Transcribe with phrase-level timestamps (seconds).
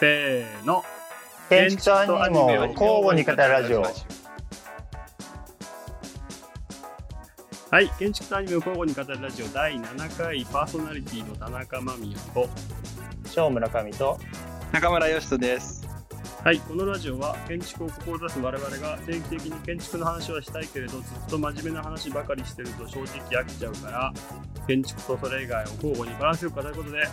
[0.00, 0.82] せーの。
[1.50, 3.82] 建築とアニメを交互に語るラジオ。
[7.70, 12.48] はい、建築とアニメを交互に語るラジオ第7回パーソナリティの田中間宮と、
[13.26, 14.18] 小村上と
[14.72, 15.86] 中村義人です。
[16.44, 24.12] はい、このラジオは建築を志す我々が定期的に建築の話はしたいけれどずっと真面目な話ばかりしてると正直飽きちゃうから
[24.66, 27.06] 建築とそれ以外を交互にバランスよく語ることで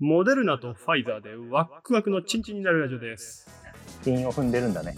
[0.00, 3.48] モデルナとファイザーでワックワクのチンチンになるラジオです
[4.04, 4.94] 金を踏んでるんだね。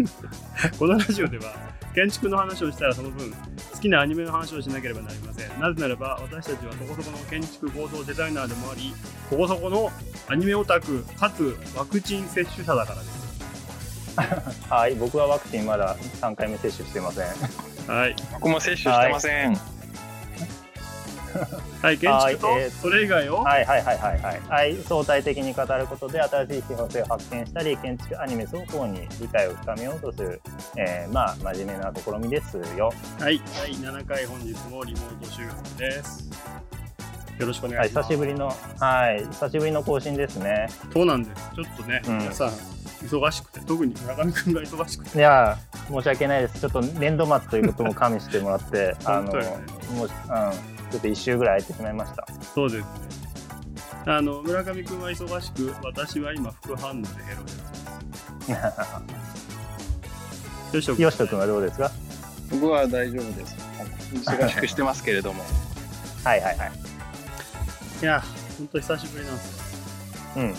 [0.80, 1.54] このラジオでは
[1.94, 8.94] 建築の話をしたらその分好きなアニメの話をしなければなりませんなぜならば私たちはそこそこの建築構造デザイナーでもあり
[9.28, 9.92] そこそこの
[10.26, 13.24] アニメオタクかつワクチン接種者だからです
[14.70, 17.26] はい、僕はワクチンまだ3回目接種してません。
[17.94, 19.52] はい僕も接種してません。
[19.52, 19.60] はい、
[21.82, 24.40] 建築とはいえーそれ以外を、はいはいはいはいはい。
[24.48, 30.40] はい、相対的に語ることで新しい可能性を発見したり、建築アニメ双方に理解を深めようとする、
[30.76, 32.92] えー、まあ真面目な試みですよ。
[33.18, 36.30] はい、第7回本日もリモート収録です。
[37.38, 38.08] よろしくお願はいい、します。
[38.08, 40.68] 久しぶりの、はい、久しぶりの更新ですね。
[40.92, 41.50] そうなんです。
[41.54, 46.60] ちょっとね、うん皆さん忙しくて、特に村上くんが忙しくて、いやー、申し訳ないです。
[46.60, 52.24] ちょっと年度末ということも加味してもらって、 あの、もう、うん、ちょっと一周ぐらい空いてしまいました。
[52.54, 52.88] そうですね。
[54.06, 57.64] あの村上くんは忙しく、私は今副反応でヘロヘロです。
[60.76, 61.90] よしとくんよしとくんはどうですか？
[62.52, 63.56] 僕は大丈夫です。
[64.14, 65.42] 忙しくしてますけれども。
[66.22, 66.72] はいはいはい。
[68.00, 68.22] いや、
[68.58, 69.62] 本当久しぶりなんですよ。
[70.36, 70.54] うん。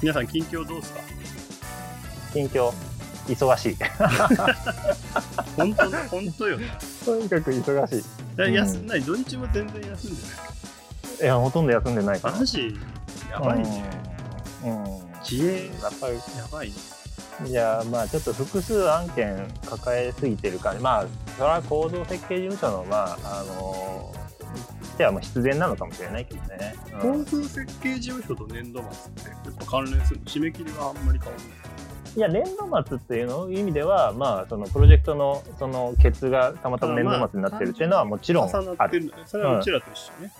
[0.00, 1.00] 皆さん近況どうですか？
[2.32, 2.72] 近況、
[3.28, 3.76] 忙しい。
[5.56, 6.66] 本当、本当よね。
[7.04, 8.04] とにかく忙しい。
[8.36, 11.22] だうん休んない、土日も全然休んでない。
[11.22, 12.38] いや、ほとんど休んでないから。
[12.38, 12.78] マジ？
[13.30, 13.84] やばいね。
[14.64, 14.84] うん。
[14.84, 15.02] うん。
[15.22, 16.20] 自営、やっぱり、や
[16.50, 16.74] ばいね。
[17.46, 20.82] いや、まあちょっと複数案件抱えすぎてる感じ。
[20.82, 26.74] まあ、それは構造設計事務所の、まあ、あのー、してはもう必然なのかもしれないけどね。
[27.02, 30.26] うん交通設計事務所と年度末ってやっぱ関連するの？
[30.26, 31.63] 締め切りはあんまり変わらない。
[32.16, 38.88] いや、年度末っていうの意味では、まあ、そのプロジェクトの、その、ケツがたまたま年度末になってるっていうのはもちろん重なある。
[38.88, 39.22] ってるのね。
[39.26, 40.32] それはうちらと一緒ね。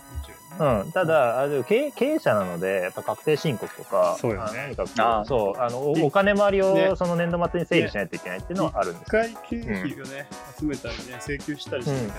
[0.57, 4.73] うん、ただ、あれ経営経営者なので、やっぱ確定申告とか、そうよね。
[4.97, 6.87] あそう、あの、お金回りね。
[6.89, 10.27] をその年度末に整理しないといけないっていうのはあるんです一回経費をね、
[10.57, 12.15] 集めたりね、請求したりしてるか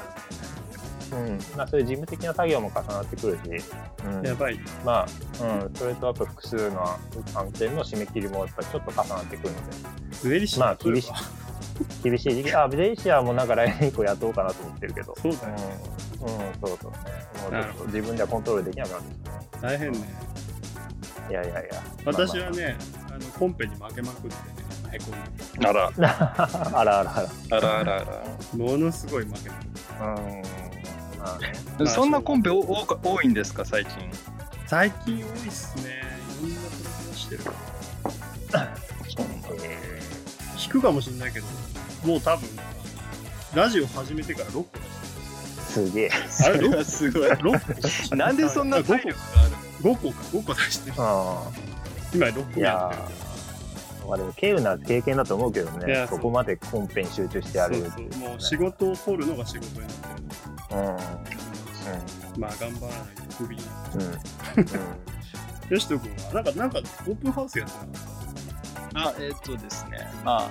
[0.75, 0.86] うん。
[1.56, 3.65] まあ、そういう事務的な作業も重なってくるし、
[4.05, 4.61] うんら、やばい。
[4.84, 5.06] まあ、
[5.65, 6.99] うん、それとあと複数の
[7.34, 9.77] 案件の締め切りもやっぱちょっと重なってくるので、
[10.25, 11.11] 滑りしまあ厳しい
[12.03, 15.55] 厳しい時期、あ、ベイシアもなんか来年以降雇おうかなと思ってるけど、そうだよ。
[16.22, 17.61] うん、うん、そうそうね。
[17.61, 19.37] もうちょっと自分ではコントロールできなくなってきてね。
[19.61, 19.99] 大変ね。
[21.28, 21.83] いやいやいや。
[22.05, 22.77] 私はね、
[23.09, 24.34] あのコンペに負けまくってね、
[24.93, 27.59] へこんであら、まあまあ、あらあらあら。
[27.59, 29.55] あらあらあものすごい負けてる。
[30.00, 30.05] う
[30.76, 30.76] ん、
[31.89, 32.61] そんなコンペお
[33.03, 34.11] 多いんですか、最近？
[34.67, 36.03] 最近多いっすね。
[36.43, 37.43] いろんなプロセスしてる。
[40.65, 41.47] 引くかもしれないけど、
[42.05, 42.49] もう多分、
[43.55, 44.89] ラジオ始めてから6個出し
[45.67, 46.09] てすげえ。
[46.09, 46.15] る。
[46.15, 47.31] あれそれ 6, はすごい。
[47.31, 49.51] 6個なんでそんな体5力がある？
[49.83, 50.97] 個 ?5 個か、5個出してる。
[50.97, 50.99] う
[52.15, 52.51] 今6ん。
[52.51, 53.03] い個ややってる。
[54.05, 60.81] ー、まあでも、稀有な経験だと思うけどね、そうここまでコンペに集中してやるそうそうもう仕事を取るのが仕事になってる。
[60.81, 60.89] うん。
[60.89, 60.97] うん。
[62.39, 64.19] まあ頑張らないとクビになる。
[65.69, 65.75] うん。
[65.75, 67.75] よしと君は、なんか、なんか、オープンハウスやって
[68.95, 69.99] なかっあ、えっ、とですね。
[70.25, 70.51] まあ、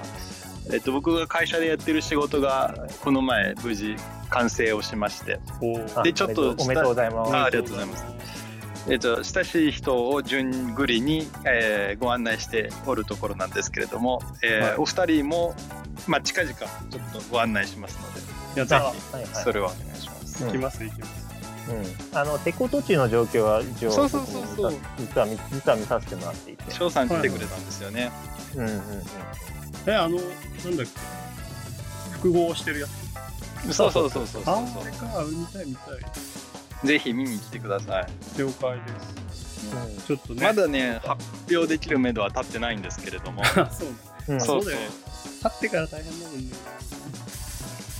[0.72, 3.96] えっ、と、僕が会社でやってる仕事が、この前、無事
[4.30, 5.40] 完成をしまして。
[6.04, 7.34] でちょっとおめでとうございます。
[7.34, 8.06] あありがとうございます。
[8.88, 15.56] えっ、と、親しい人を順繰りに、えーご案内しておるところなんですけれども、えーはいお二人も、
[16.08, 16.70] まあ、近々ちょっ
[17.14, 20.44] とご案内しますので、やったはいぜはいひ、それはお願いします。
[20.44, 21.25] うん行きます、行きます。
[21.68, 28.12] うん、あの手こ途中の状況は一応そうそうそうそう実は見実は見させてもらっていて、翔さん来てくれたんですよね。
[28.56, 28.82] うんうんうん、
[29.88, 33.74] え、あの、なんだっけ、複合してるやつ。
[33.74, 36.88] そうそうそうそうそうあれか、見たい見たい。
[36.88, 38.08] ぜひ見に来てください。
[38.38, 39.66] 了解です。
[39.74, 40.44] うんちょっとね。
[40.44, 43.96] まだね、発表できる目処は立ってないんですけれども、あ そうね。
[44.28, 44.74] うんあそうそう。
[44.74, 46.56] 立ってから大変だもんね。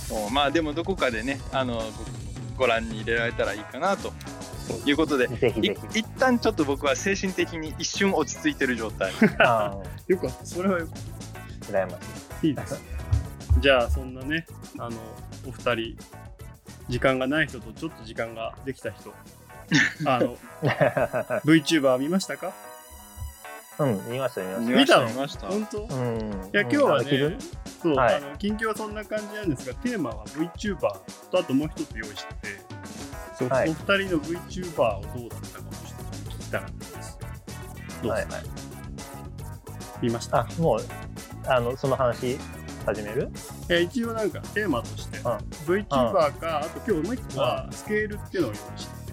[0.08, 1.82] そうまあでもどこかでね、あの
[2.56, 4.12] ごご覧に入れられたらいいかなと
[4.84, 6.00] いうことで、いぜひぜひ。
[6.00, 9.12] 一旦ちょっと僕は精神的に一瞬落ち着いてる状態。
[9.38, 9.76] あ
[10.08, 10.46] よかった。
[10.46, 11.96] それはよかっー羨まし
[12.40, 12.46] た。
[12.46, 12.80] いいです。
[13.60, 14.46] じゃあ、そんなね、
[14.78, 14.96] あの、
[15.46, 15.98] お二人、
[16.88, 19.12] 時間がない人とちょっと時間ができた人、
[20.04, 20.36] あの、い。
[21.62, 22.52] VTuber 見ましたか？
[23.78, 25.08] うん、見ました、見まし見たの？
[25.08, 25.46] 見ました。
[25.48, 25.94] 本当いた。
[25.94, 26.30] うん。
[26.52, 27.38] や、今日はね
[27.82, 30.78] そう、はいあの近況はそんな感じなんですが、テーマは VTuber
[31.30, 32.48] とあともう一つ用意してて、
[33.38, 37.18] そうはいお二人の VTuber をどうだったかもちょっと聞きたかったんですよ。
[38.02, 38.50] どうですか、はいはい。
[40.02, 40.40] 見ました？
[40.40, 40.80] あ、もう、
[41.46, 42.38] あの、その話、
[42.86, 43.30] 始める？
[43.68, 49.12] いや一応なんかテーマとして、ん VTuber か、あと今日もう一個はスケールっていうのを用意して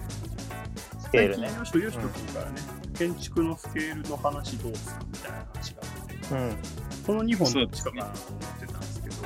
[1.00, 1.58] スケールね最近。
[1.58, 2.60] よしとよしと君からね、
[2.94, 6.56] 建築のスケールの話どうですかみたいな話があって、うん。
[7.06, 9.16] この2本どっちかかなと思ってたんですけど、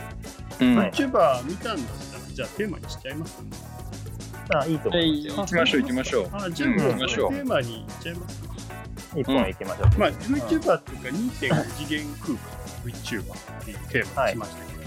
[0.60, 0.76] うん。
[0.76, 3.42] はい VTuber 見たんだったら、じゃあテーマにしちゃいます
[4.50, 5.34] あ、いいと思いますよ。
[5.36, 6.28] 行きましょう行きましょう。
[6.32, 8.48] あ、じゃあうんもう行きましょうテーマにいっちゃいますか。
[9.16, 9.98] 一本行きましょう。
[9.98, 12.38] まあ、VTuber っていうか2.5次元空間
[12.84, 14.78] VTuber っていうテーマにしましたけど、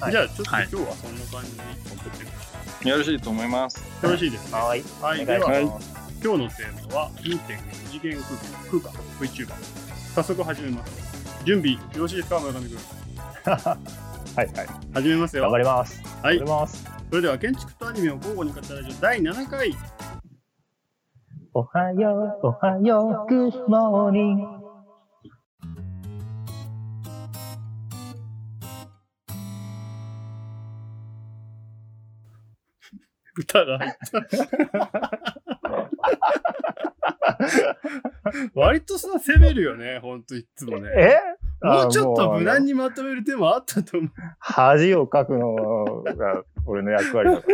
[0.00, 3.82] はいじゃあちょっと今はい日はそんな感じで1本撮ってみましょよろしいと思います。
[4.02, 4.06] う。
[4.06, 4.58] よろしいですね。
[4.58, 4.84] はい。
[5.00, 6.03] はい、お願いしでは、ます。
[6.24, 7.38] 今日のテーマは2.5
[7.90, 8.90] 次元空間空間
[9.20, 9.52] VTuber。
[10.14, 11.44] 早速始めます。
[11.44, 12.78] 準備よろしいですか、村上君？
[13.44, 13.76] は
[14.36, 14.48] いはい。
[14.94, 15.42] 始めますよ。
[15.42, 16.02] 頑張ります。
[16.22, 16.38] はい。
[16.38, 16.46] そ
[17.16, 19.70] れでは建築とアニメを交互に語るラジオ第7回。
[21.52, 24.64] おはよう、おはよう、グッモーニング。
[33.36, 35.44] 歌が入った。
[38.54, 40.90] 割とさ、攻めるよね、ほんといつもね。
[40.96, 41.18] え？
[41.62, 42.72] もうちょっと無難に。
[42.72, 44.10] にまとめる手もあったと思う。
[44.38, 47.48] 恥をかくのが俺の役割だか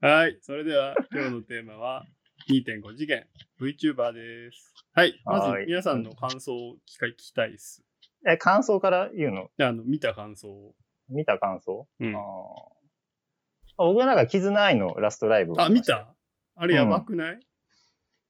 [0.18, 2.04] はい、それでは今日のテーマは
[2.50, 3.26] 2.5次元
[3.60, 4.74] VTuber です。
[4.94, 7.84] はい、まずはい皆さんの感想を聞きたいです。
[8.24, 9.50] うん、え、感想から言うの？
[9.56, 10.74] であの見た感想を。
[11.08, 12.22] 見た感想、うんあー
[13.76, 16.14] 僕はなんか、絆愛のラストライブをあ、見た？
[16.56, 17.40] あれやばくない、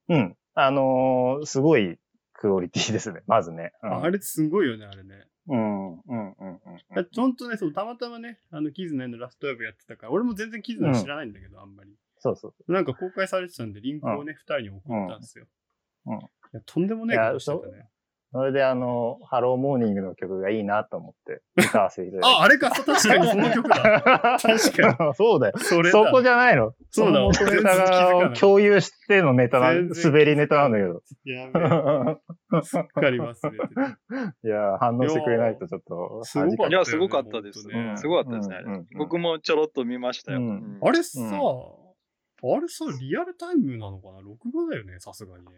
[0.09, 0.37] うん。
[0.55, 1.99] あのーすごい
[2.33, 3.73] クオリティですね、 まずね。
[3.83, 5.27] うんあれすごいよね、あれね。
[5.49, 6.61] うん、うん、うん、うん。
[6.95, 11.97] だってほんとね、そう、たまたまね、あの、キズナのラストライブやってたから、俺も全然キズナ知らないんだけど、あんまり。
[12.19, 15.47] そうそうそなんか公開されてたんで、リンクをね、二、人に送ったんですよ。
[16.07, 16.21] うん
[16.67, 17.89] とんでもねえことしてたね。
[18.33, 22.39] それであの、ハローモーニングの曲がいいなと思って、歌わせていただいて。
[22.39, 24.39] あ、あれか、そう確かにその曲だ。
[24.41, 25.13] 確かに。
[25.15, 25.59] そうだよ。
[25.59, 26.03] それだ。
[26.03, 26.73] そこじゃないの。
[26.91, 31.03] そうだの元ネタ全然気づかないが共有してのネタな、滑りネタなんだけど。
[31.25, 31.61] やべ
[32.59, 32.63] え。
[32.63, 33.99] すっかり忘れてた。
[34.49, 37.69] いや、反応してくれないとちょっとすごかったいや、すごかったです。
[37.69, 38.87] ねすごかったですねうんうん。
[38.97, 40.39] 僕もちょろっと見ましたよ。
[40.39, 41.29] うんうんあれさ、うん
[42.45, 44.21] あれさ、リアルタイムなのかな？
[44.21, 45.53] 録画だよね、さすがにね。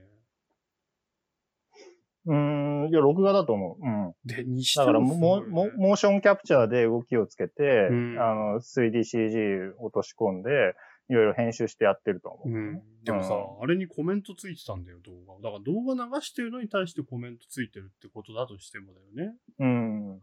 [2.26, 3.86] うーん、いや、録画だと思う。
[3.86, 4.14] うん。
[4.24, 10.50] で、にしてだからもモ、モモーションキャプチャーで動きをつけて、うんあの、3DCG 落とし込んで、
[11.10, 12.48] いろいろ編集してやってると思う。
[12.48, 12.82] うん。
[13.04, 15.34] でもさ、あれにコメントついてたんだよ、動画。
[15.42, 19.36] だから動画流してるのに対してコメントついてるってことだとしてもだよね。
[19.58, 20.22] うん。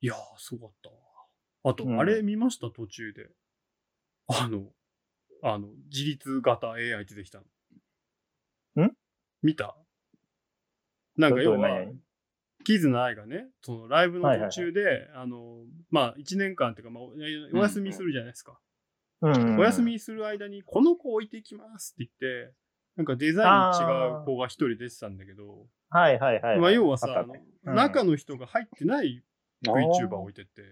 [0.00, 0.96] いやー、すごかったわ。
[1.72, 3.30] あと、うんあれ見ました、途中で。
[4.28, 4.68] あの、
[5.42, 7.42] あの、自立型 AI 出てきた
[8.76, 8.84] の。
[8.84, 8.92] ん？
[9.42, 9.76] 見た？
[11.16, 11.86] なんか要は
[12.64, 18.58] キズの愛がね、そのライブの途中で、あの、まあ、1年間っていうか、まあ、おお休みするじゃないですか。
[19.20, 19.58] うん。
[19.58, 22.52] お休みする間に、この子置いていきますって言って、
[22.96, 26.58] なんかデザイン違う子が一人出てたんだけど、はいはいはい。
[26.58, 27.26] まあ、要はさ、
[27.64, 29.22] 中の人が入ってない
[29.64, 30.62] VTuber を置いてって、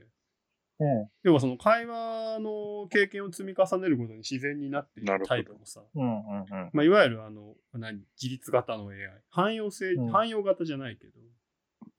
[1.23, 6.71] 要はその会話の経験を積み重ねることに自然になっているタイプのさ、うんうんうん。
[6.73, 8.97] まあ、いわゆるあの、何、自立型の AI。
[9.31, 11.13] 汎用性、うん汎用型じゃないけど、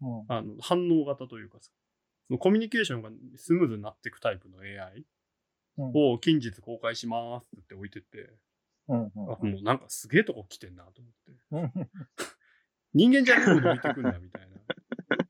[0.01, 1.69] うんあの反応型というかさ、
[2.27, 5.05] そのコミュニケーションがスムーズになっていくタイプの AI
[5.77, 8.29] うんを近日公開しますって置いてって、
[8.87, 11.01] うんあもうなんかすげえとこ来てんなと
[11.51, 11.77] 思って。
[11.77, 11.89] う ん
[12.93, 14.57] 人間じゃねえのに置いてくんだみたいな。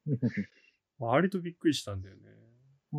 [1.00, 2.31] 割とびっくりしたんだよね。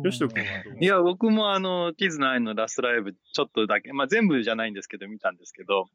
[0.01, 0.77] よしと君はどう？
[0.79, 5.85] いや、僕もあの、キズナイのラストライブ、ちょっとだけ、まあ全部じゃないんですけど、見たんですけど、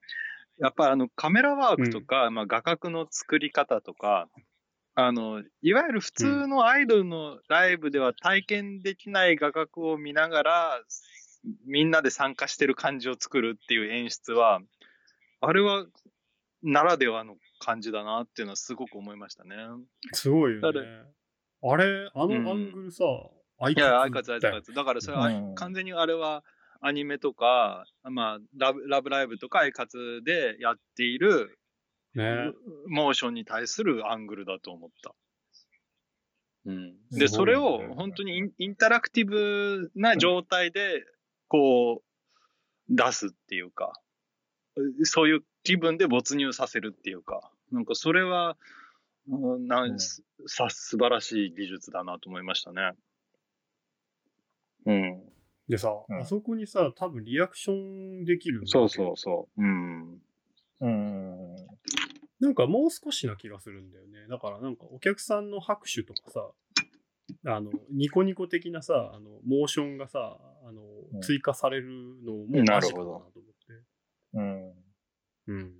[0.59, 4.28] やっぱあの、カメラワークとか、まあ画角の作り方とか、
[4.95, 10.81] あの、いわゆる普通のアイドルのライブでは体験できない画角を見ながら、
[11.67, 14.61] みんなで参加してる感じを作るっていう演出は、
[15.40, 15.87] あれは、
[16.64, 19.55] ならではの感じだなっていうのはすごく思いましたね。
[20.12, 20.87] すごいよ誰ね。
[21.62, 23.38] あれ、あのうんアングルさ、アイ
[23.71, 24.73] いや、アイカツ、アイカツ。
[24.73, 26.45] だからそれは、うん完全にあれは
[26.81, 31.59] アニメとか、まあ、ラブラブライブとかアイカツでやっている、
[32.15, 32.53] ね。
[32.87, 35.15] モーションに対するアングルだと思った。
[36.67, 36.93] うん。
[37.11, 41.05] で、ねそれを本当にインインタラクティブな状態で、
[41.49, 42.09] こう、
[42.88, 43.93] 出すっていうか、
[45.03, 48.57] そういう気分で没入させるっていうか、なんかそれは、
[49.31, 52.93] うんなうんすさ、素晴らしい技術だなと思いましたね。
[54.88, 55.23] うん。
[55.68, 57.75] でさ、うんあそこにさ、多分リアクショ
[58.23, 59.62] ンできるそうそうそう。
[59.62, 60.23] うん。
[60.80, 61.57] うん。
[62.40, 64.26] なんかもう少しな気がするんだよね。
[64.28, 66.50] だからなんかお客さんの拍手とかさ、
[67.47, 71.88] あの、ニコニコ的なさ、あの、モーションがさ、あの、うん追加される
[72.25, 73.33] のもマジかなと思って。
[74.35, 74.73] うん。
[75.49, 75.75] うん。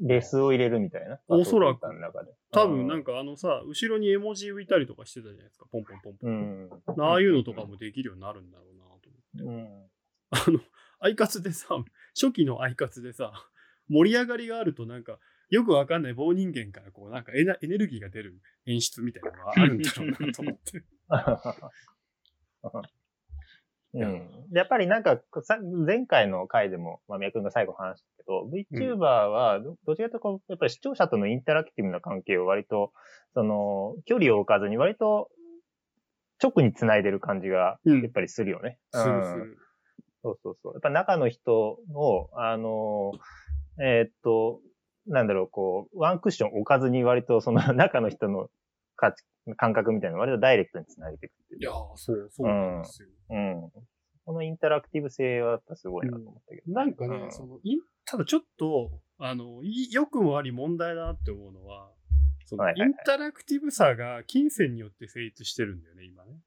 [0.00, 1.18] レスを入れるみたいな。
[1.28, 2.32] おそらくの中で。
[2.52, 5.66] 多分なんかあのさ、後ろに絵文字浮いたりとかしてたじゃないですか。
[5.70, 6.68] ポンポンポンポうン。
[6.68, 6.70] ん。
[7.02, 9.00] ああいうのとかもできるようになるんだろうなと思っ
[9.36, 9.42] て。
[9.44, 9.86] うん。
[10.30, 10.60] あの、
[11.00, 11.68] アイカツでさ、
[12.14, 13.32] 初期のアイカツでさ、
[13.88, 20.82] 盛り上がりがあるとなんか、よくわかんない棒人間からこうなんかエネルギーが出る演出みたいなのがあるんだろうなと思って。
[23.94, 32.92] うん、やっぱりなんか、さ前回の回でも、まあ、宮君が最後話ど、VTuber はど、どちらかというとこう、やっぱり視聴者とのインタラクティブな関係を割と、
[33.34, 35.30] その、距離を置かずに割と
[36.42, 38.78] 直に繋いでる感じが、うんやっぱりするよね。
[38.92, 40.72] そうそうそう。
[40.74, 43.12] やっぱ中の人を、あの、
[43.80, 44.60] えーっと、
[45.06, 48.48] なんだろう、こう、ワンクッション置かずに割とその 中の人の
[48.96, 49.24] 価値
[49.56, 51.60] 感覚みたいなのを割とダイレクトに繋げていくっていう。
[51.60, 53.08] いやー、そう、そうなんですよ。
[53.30, 53.70] うん。
[54.24, 56.72] このインタラクティブ性はやっぱすごいなと思ったけど。
[56.72, 61.90] なんかね、うんその、いただちょっと、あの、い良くもあり問題だなって思うのは、
[62.46, 66.38] そのインタラクティブさが金銭によって成立してるんだよね、今ね。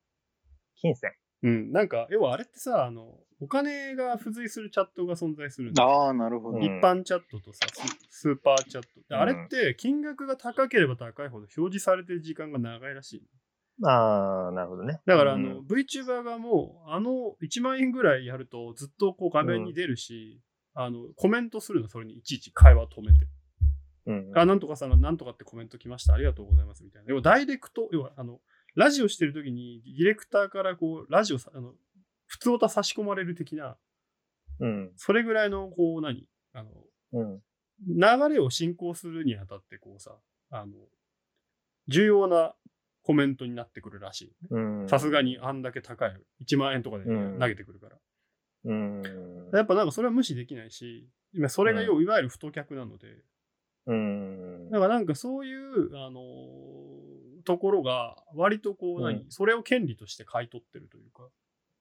[0.76, 1.12] 金銭。
[1.44, 1.72] うん。
[1.72, 6.58] なんか、要はあれってさ、あの、お金が付随するチャットが存在するんだよああ、なるほど。
[6.58, 7.68] うん一般チャットとさ、
[8.10, 9.18] ススーパーチャット。
[9.18, 13.24] あれって金額が高ければ高いほど表示されてる時間が長いらしい。
[13.86, 15.00] ああ、なるほどね。
[15.06, 20.42] だから、あうんの、VTuber がもう、あの、1万円ぐらいやるとずっとこう画面に出るし、
[20.74, 23.28] あの、コメントするの、それにいちいち会話止めて。
[24.06, 24.32] うん。
[24.36, 26.14] あ、なんとかさん、なんとかってコメント来ました。
[26.14, 26.84] ありがとうございます。
[26.84, 27.10] みたいな。
[27.10, 28.40] 要は、ダイレクト、要は、あの、
[28.76, 31.74] ラジオしてる時に、ディレクターからこう、ラジオさ、あの、
[32.28, 33.78] 普通歌差し込まれる的な、
[34.60, 34.92] うん。
[34.98, 36.28] それぐらいの、こう、何？
[36.54, 36.70] あの、
[37.14, 37.42] うん。
[37.88, 40.16] 流れを進行するにあたって、こうさ、
[40.50, 40.74] あの、
[41.88, 42.54] 重要な
[43.04, 44.36] コメントになってくるらしい。
[44.50, 44.90] うん。
[44.90, 47.98] さすがにあんだけ高い、1万円とかでうん投げてくるから。
[48.66, 49.02] うん。
[49.54, 53.08] やっぱなんかそれは無視できないし、今それが要はいわゆる太客なので、
[53.86, 54.70] うん。
[54.72, 61.24] だからなんかそういう、あのーところが、割とこう何、うんそれを権利として買い取ってるというか、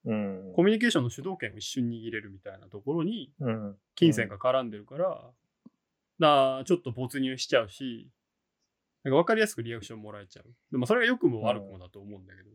[0.04, 0.52] うん。
[0.54, 3.76] コミュニケーションの主導権を一瞬握れるみたいなところに、うん。
[3.94, 5.20] 金銭が絡んでるから、
[6.18, 8.08] なちょっと没入しちゃうし、
[9.04, 10.47] なんか分かりやすくリアクションもらえちゃう。
[10.73, 12.50] でもそれが良くも悪くもだと思うんだけど。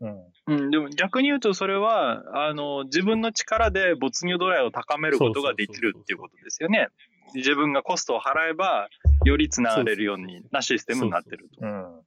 [0.00, 0.32] うん。
[0.46, 6.88] うん、でも逆に言うと、それは、あの、自分の力で没入度合いを高めることができるっていうことですよね。
[7.34, 8.88] 自分がコストを払えば、
[9.24, 11.60] よりつながれるようになシステムになってると。
[11.60, 12.00] うん。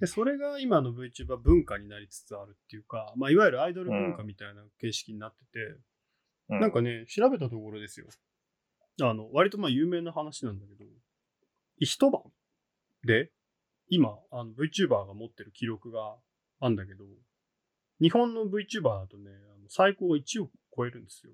[0.00, 5.76] で、それが今の VTuber 文化になりつつあるっていうか、まあ、いわゆるアイドル文化みたいな形式になってて、
[6.48, 6.60] うん。
[6.60, 8.06] なんかね、調べたところですよ。
[9.02, 10.90] あの、割とまあ有名な話なんだけど、
[11.78, 12.22] 一晩
[13.04, 13.30] で、
[13.88, 16.16] 今、あの VTuber が持ってる記録が
[16.60, 17.04] あるんだけど、
[18.00, 21.32] 日本の VTuber だとね、あの最高が1億超えるんですよ。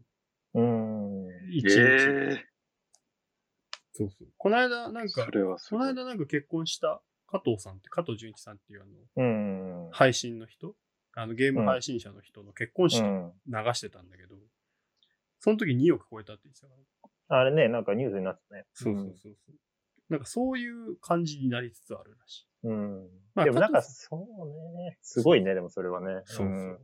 [0.54, 1.26] うん。
[1.26, 1.78] 1日。
[1.78, 2.45] え
[3.92, 4.28] そうそう。
[4.37, 5.30] この間、なんかこ。
[5.78, 9.90] の間なんか結婚した加藤さんって、加藤純一さんっていうあの、うん。
[9.90, 10.75] 配信の人、
[11.14, 13.33] あのゲーム配信者の人の結婚式うん。
[13.47, 14.37] 流してたんだけど、
[15.40, 16.75] その時2億超えたって言ってたか
[17.28, 17.38] ら。
[17.40, 18.66] あれね、なんかニュースになってたね。
[18.73, 19.56] そうそうそうそう。
[20.09, 22.47] なんかそういう感じになりつつあるらしい。
[22.65, 23.09] うん。
[23.35, 24.99] まあでもなんか、そうね。
[25.03, 26.23] すごいね、でもそれはね。
[26.25, 26.81] そうそう。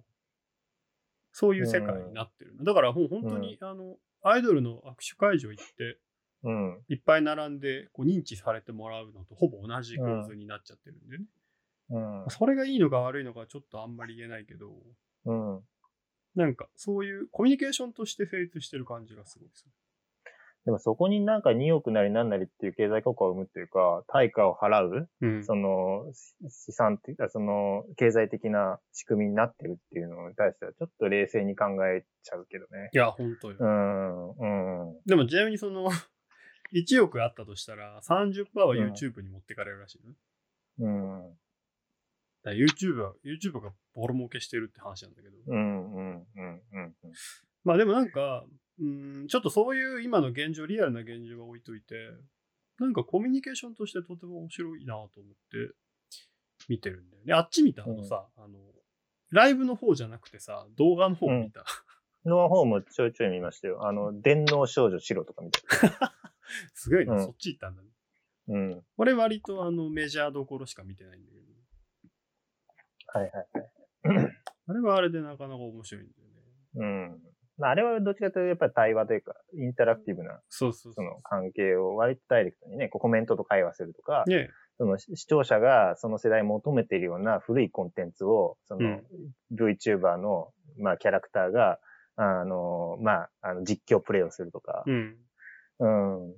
[1.32, 2.56] そういう世界になってる。
[2.62, 5.98] だからもう本当に、あの、アイドルの握手会場行って、
[6.44, 6.82] うん。
[6.88, 11.24] いっぱい並んでこう認知されてもらうのとほぼ同じ構図になっちゃってるんでね。
[11.90, 12.30] うん。
[12.30, 14.72] それがいいのか悪いのかちょっとあんまり言えないけど、
[15.24, 15.60] うん。
[16.34, 19.70] なんかそういうコミュニケーションとして成立してる感じがすごいでする。
[20.64, 25.44] でもそこになんか2億なり何なりっていう経済効果を生むっていうか、対価を払う、うん。
[25.44, 26.04] その、
[26.48, 32.90] 資産っていうか、その、経済的な仕組みになってるっていうのに対しては、ちょっと冷静に考えちゃうけどね。
[32.92, 33.56] いや、本当よ。
[33.58, 34.30] うん、
[34.90, 35.00] うん。
[35.04, 35.90] でもちなみにその、
[36.72, 40.14] 1億あったとしたら30%は YouTube に持ってかれるらしいね。
[40.78, 41.38] うん。
[42.44, 45.36] だ YouTube は、YouTube がボロ儲けしてるって話なんだけど。
[45.48, 46.94] うん、うん、うん、うん。
[47.64, 48.44] まあでもなんか、
[48.80, 52.10] うん、ちょっとそういう今の現状、リアルな現状は置いといて、
[52.78, 55.08] なんかコミュニケーションとしてとても面白いなと思っ
[55.50, 55.74] て
[56.68, 57.34] 見てるんだよね。
[57.34, 57.84] あっち見た？
[57.84, 58.58] あのさ、あの、
[59.30, 61.64] ライブの方じゃなくてさ、動画の方見た？
[62.24, 63.86] の方もちょいちょい見ましたよ。
[63.86, 65.60] あの、電脳少女白とか見た。
[66.74, 67.88] すごいな、うんそっち行ったんだね。
[68.48, 68.84] うん。
[68.96, 71.46] 俺割とあのメジャーどころしか見てないんだけど。
[73.18, 74.32] はいはいはい。
[74.68, 76.42] あれはあれでなかなか面白いんだよね。
[76.74, 77.22] うん。
[77.58, 80.40] まあ、あれはどっちかというとやっぱり対話というか、インタラクティブな
[80.94, 89.02] その関係を割とダイレクトにね、こうコメントと会話するとか、ねその視聴者がその世代求めているような古いコンテンツを、その、うん
[89.54, 91.78] VTuber の、まあ、キャラクターが、
[92.16, 95.16] あの、まあ、あの、実況プレイをするとか、うん。
[95.78, 96.34] うん。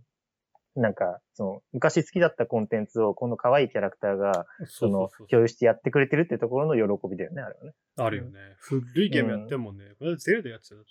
[0.76, 7.72] なんか、その、昔好きだったコンテンツを、この可愛いキャラクターが、その、共有してやってくれてるっていうところの喜びだよね、あれはね。
[7.96, 8.38] あるよね。
[8.58, 10.90] 古いゲームやってもね、これゼルダやってただって。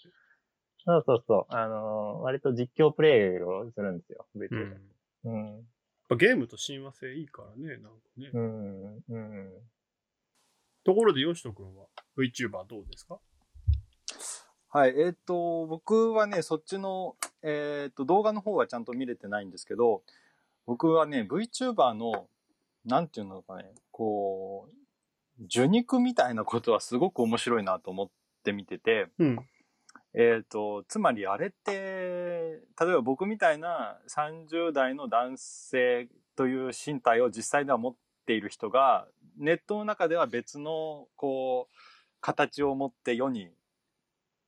[0.85, 1.53] そうそうそう。
[1.55, 4.65] あの割と実況プレイをするんですよ、う VTuber。
[4.65, 4.81] ん。
[5.25, 5.45] うん。
[5.55, 5.63] やっ
[6.09, 8.29] ぱゲームと親和性いいからね、なんかね。
[8.33, 8.95] うん。
[9.09, 9.51] うん。
[10.83, 11.87] ところで、よしとくんは
[12.17, 13.19] VTuber どうですか？
[14.75, 20.01] はい、えっ、と、僕はね、そっちの、えっ、と、動画の方はちゃんと見れてないんですけど、
[20.65, 22.25] 僕はね、VTuber の、
[22.83, 24.67] なんていうのかね、こ
[25.39, 28.09] う、受肉みたいなことはすごく面白いなと思っ
[28.43, 29.47] て見てて、うん。
[30.15, 41.75] えっ、と、つまりあれって、例えば僕みたいな30代の男性という身体を実際では持っている人が、ネットの中では別の、こう、
[42.21, 43.51] 形を持って世に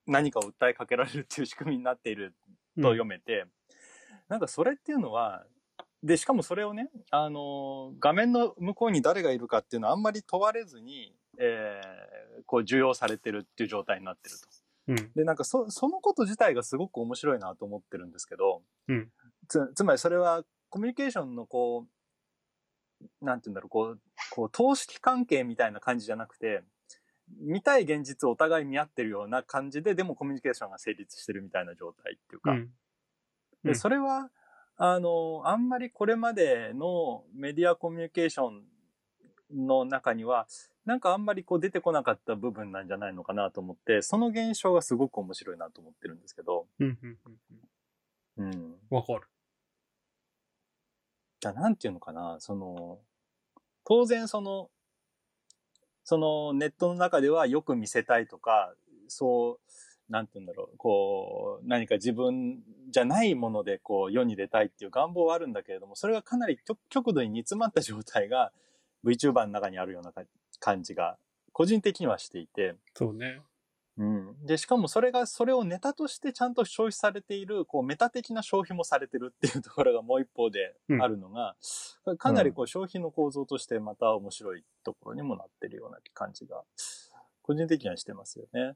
[0.08, 2.34] 何かを訴えかけられるっていう仕組みになっている
[2.78, 3.46] と読めて、
[4.30, 5.46] なんかそれっていうのは、
[6.04, 14.48] で、しかもそれをね、あの、画面の向こうに誰がいるかっていうのはあんまり問われずに、えーこう受容されてるっていう状態になってると。
[14.88, 15.12] うん。
[15.16, 19.10] で、なんかそ、そのこと自体がすごく面白いなと思ってるんですけど、うん
[19.48, 21.86] つ、つまりそれはコミュニケーションのこ
[23.02, 24.00] う、なんて言うんだろう、こう、
[24.32, 26.64] こう、投資関係みたいな感じじゃなくて、
[27.40, 32.74] 見たい現実をお互い見合ってるような感じで、でもコミュニケーションが成立してるみたいな状態っていうか、うん。
[33.64, 34.32] うで、んそれは、
[34.78, 38.64] あの、あんまりこれまでのメディアコミュニケーション
[39.52, 40.48] の中には、
[40.86, 46.88] なんかあんまりこう出てこなかった部分なんじゃないのかなと思って、その現象がすごく面白いなと思ってるんですけど、うん。
[46.88, 47.20] うん。
[47.24, 47.38] うん
[48.38, 48.76] うん。
[48.90, 49.28] わかる。
[51.40, 53.00] じゃあなんていうのかな、その、
[53.86, 54.70] 当然その、
[56.06, 58.74] そのネットの中ではよく見せたいとか、
[59.08, 59.60] そ
[60.10, 62.60] う、なんて言うんだろう、こう、何か自分
[62.92, 68.52] じゃないものでこう世に出たいっていう願望はあるんだけれども、それがかなり極度に煮詰まった状態が
[69.04, 70.14] VTuber の中にあるような
[70.60, 71.18] 感じが、
[71.52, 73.42] 個人的にはしていて、そうね。
[73.98, 74.46] うん。
[74.46, 81.56] で、しかもそれが、それをネタとしてちゃんと消費されている、こう、メタ的な消費もされてるっていうところがもう一方であるのが、
[82.18, 86.64] かなりこう、消費の構造としてまた面白いところにもなってるような感じが、
[87.42, 88.76] 個人的にはしてますよね。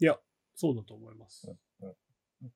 [0.00, 0.18] いや、
[0.54, 1.48] そうだと思います
[1.82, 2.50] うんうん。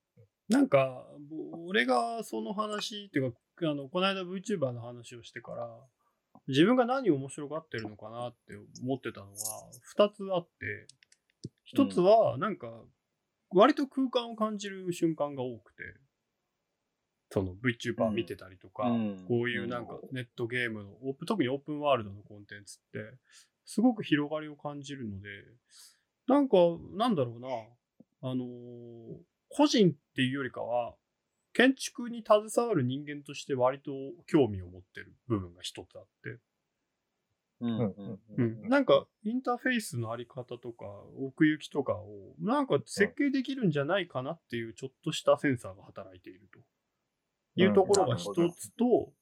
[0.49, 3.39] なんか、ぼ俺がその話っていうか、
[3.71, 5.69] あの、この間 VTuber の話をしてから、
[6.47, 9.33] 自分が何を面白がってるのかなって思ってたのが、
[9.83, 10.87] 二つあって、
[11.71, 12.69] 一つは、なんか、
[13.51, 15.83] 割と空間を感じる瞬間が多くて、
[17.31, 19.25] その VTuber 見てたりとか、うん。
[19.29, 23.19] こういうなんかネットゲームのオープン、特にオープンワールドのコンテンツって、
[23.67, 25.29] すごく広がりを感じるので、
[26.27, 26.57] なんか、
[26.95, 27.49] なんだろうな、
[28.31, 29.19] あのー
[29.51, 30.95] 個人っていうよりかは、
[31.55, 33.91] 建築に携わる人間として割と
[34.27, 36.39] 興味を持ってる部分が一つあって、
[37.61, 40.87] なんかインターフェースのあり方とか
[41.19, 46.61] 奥行きとかをなんか設計できるんじゃないかなっていうちょっとしたセンサーが働いていると。
[47.57, 49.13] いうところが一つと、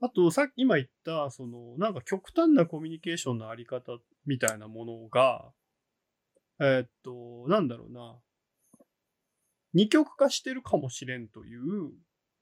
[0.00, 5.52] あとさっき今言ったそのなんか極端なコミュニケーションのあり方みたいなものが
[6.58, 8.16] えーっとなんだろうな。
[9.74, 11.92] 二極化してるかもしれんという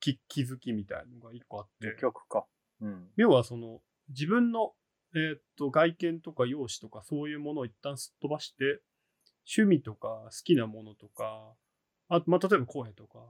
[0.00, 1.88] 気気づきみたいなのが一個あって。
[1.96, 2.46] 二極か。
[2.80, 3.08] うん。
[3.16, 4.72] 要はその自分の、
[5.14, 8.80] えっと外見とか容姿とかそういうものを一旦すっ飛ばして
[9.46, 11.54] 趣味とか好きなものとか
[12.08, 13.20] あまあ、例えば声とか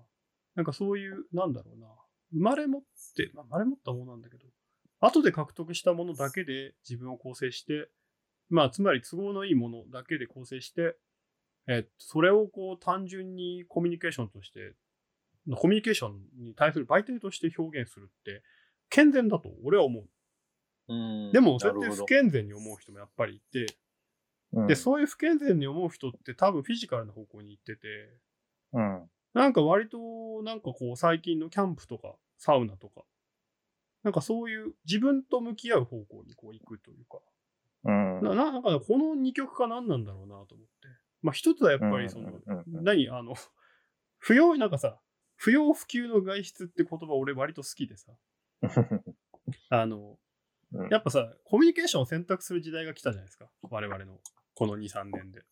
[0.54, 1.86] なんかそういうなんだろうな
[2.32, 2.82] 生まれ持っ
[3.14, 4.46] て、まあ、生まれ持ったものなんだけど
[5.00, 7.88] 後で獲得したものだけで自分を構成して
[8.48, 10.96] まあつまり都合のいいものだけで構成して
[11.68, 14.74] えっとそれをこう単純にコミュニケーションとして
[15.56, 18.42] コミュニケーションに対する媒体として表現するって
[18.88, 20.04] 健全だと俺は思う。
[20.90, 21.33] うん。
[21.33, 23.66] でも、そうやって不健全に思う人もやっぱりいて、
[24.53, 24.66] うん。
[24.66, 27.88] で、そういう不健全に思う人って多分フィジカルな方向に行ってて、
[28.72, 29.11] うん。
[29.33, 33.03] なんか割と、なんかこう最近のキャンプとかサウナとか、
[34.03, 37.18] なんかそういう自分と向き合う方向にこう行くというか、
[37.85, 38.22] うん。
[38.22, 40.88] ななんかこの二極化何なんだろうなと思って。
[41.22, 42.33] まあ一つはやっぱりその、
[42.66, 43.09] 何？
[43.11, 43.35] あの、
[44.18, 44.98] 不要、なんかさ、
[45.37, 48.12] 不要不急の外出って言葉俺割と好きでさ、
[49.70, 50.18] あの、
[50.72, 53.46] うんやっぱさ、コミュニケーションを選択する時代が来たじゃないですか。
[53.70, 54.20] 我々の
[54.54, 55.42] この2、3年で。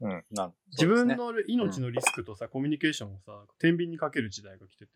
[0.00, 0.24] うん。
[0.30, 4.92] なん自分の命のリスクとさ、コミュニケーションをさ、天秤にかける時代が来てて。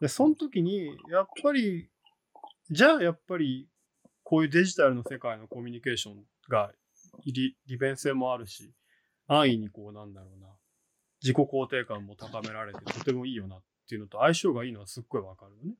[0.00, 1.88] で、その時に、やっぱり、
[2.70, 3.68] じゃあやっぱり、
[4.22, 6.72] こういうデジタルの世界のコミュニケーションが
[7.24, 8.72] 利利便性もあるし、
[9.28, 10.48] 安易にこうなんだろうな、
[11.22, 15.74] 自己肯定感も高められてとてもいいよなっていうのと相性がいいのはすっごいわかるよね。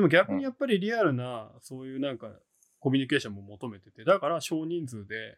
[0.00, 2.30] でも逆にやっぱりリアルな、そういうなんか
[2.78, 5.36] コミュニケーションも求めてて、だから少人数で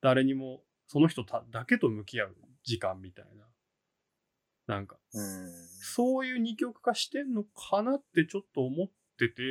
[0.00, 3.44] 誰にもその人ただけと向き合う時間みたいな。
[4.74, 5.52] なんか、うん。
[5.82, 9.42] そういう二極化してんのかなってちょっと思ってて、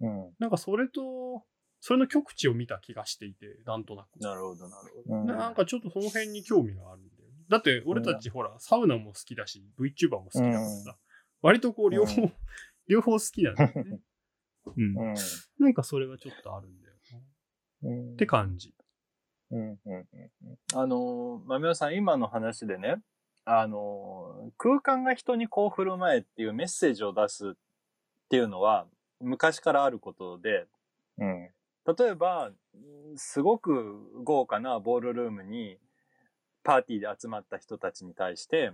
[0.00, 0.30] うん。
[0.38, 1.42] なんかそれと、
[1.80, 4.20] それの極致を見た気がしていて、なんとなく。
[4.20, 5.20] なるほど、なるほど。
[5.20, 7.36] うんなんかちょっとその辺に興味があるんだよね。
[7.48, 10.96] だって俺たちほら、サウナも好きだし、VTuber も好きだからさ、
[11.42, 12.32] 割とこう両方、う
[12.88, 14.00] 両方好きなんだよね。
[14.76, 14.98] うん。
[14.98, 15.14] うん。
[15.58, 16.94] なんかそれはちょっとあるんだよ
[17.82, 17.88] な。
[17.90, 18.12] うん。
[18.14, 18.74] って感じ。
[19.50, 19.80] うん。
[19.84, 20.06] うん。
[20.74, 23.02] あの、まみおさん、今の話でね、
[23.44, 27.52] あの、空間が人にこう振る舞えっていうメッセージを出すっ
[28.28, 28.86] ていうのは、
[29.20, 30.66] 昔からあることで、
[31.18, 31.50] うん。
[31.98, 32.52] 例えば、
[33.16, 35.78] すごく豪華なボールルームに
[36.62, 38.72] パーティーで集まった人たちに対して、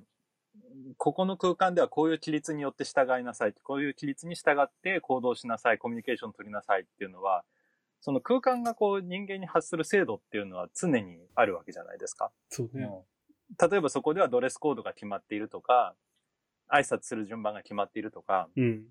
[0.96, 3.54] ここの空間ではこういう規律によって従いなさい。
[3.62, 5.78] こういう規律に従って行動しなさい。
[5.78, 7.44] コミュニケーション取りなさいっていうのは、
[8.00, 12.30] その空間がこう人間に発する制度っていうのは常にあるわけじゃないですか。
[12.48, 12.88] そうね。
[13.70, 15.94] 例えばそこではドレスコードが決まっているとか、
[16.70, 18.84] 挨拶する順番が決まっているとか、うん。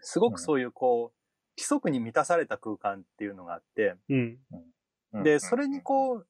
[0.00, 1.16] すごくそういうこう、
[1.56, 4.38] 規則に満たされた空間っていうのがあって、うん。
[5.12, 5.22] うん。
[5.22, 6.26] で、それにこう、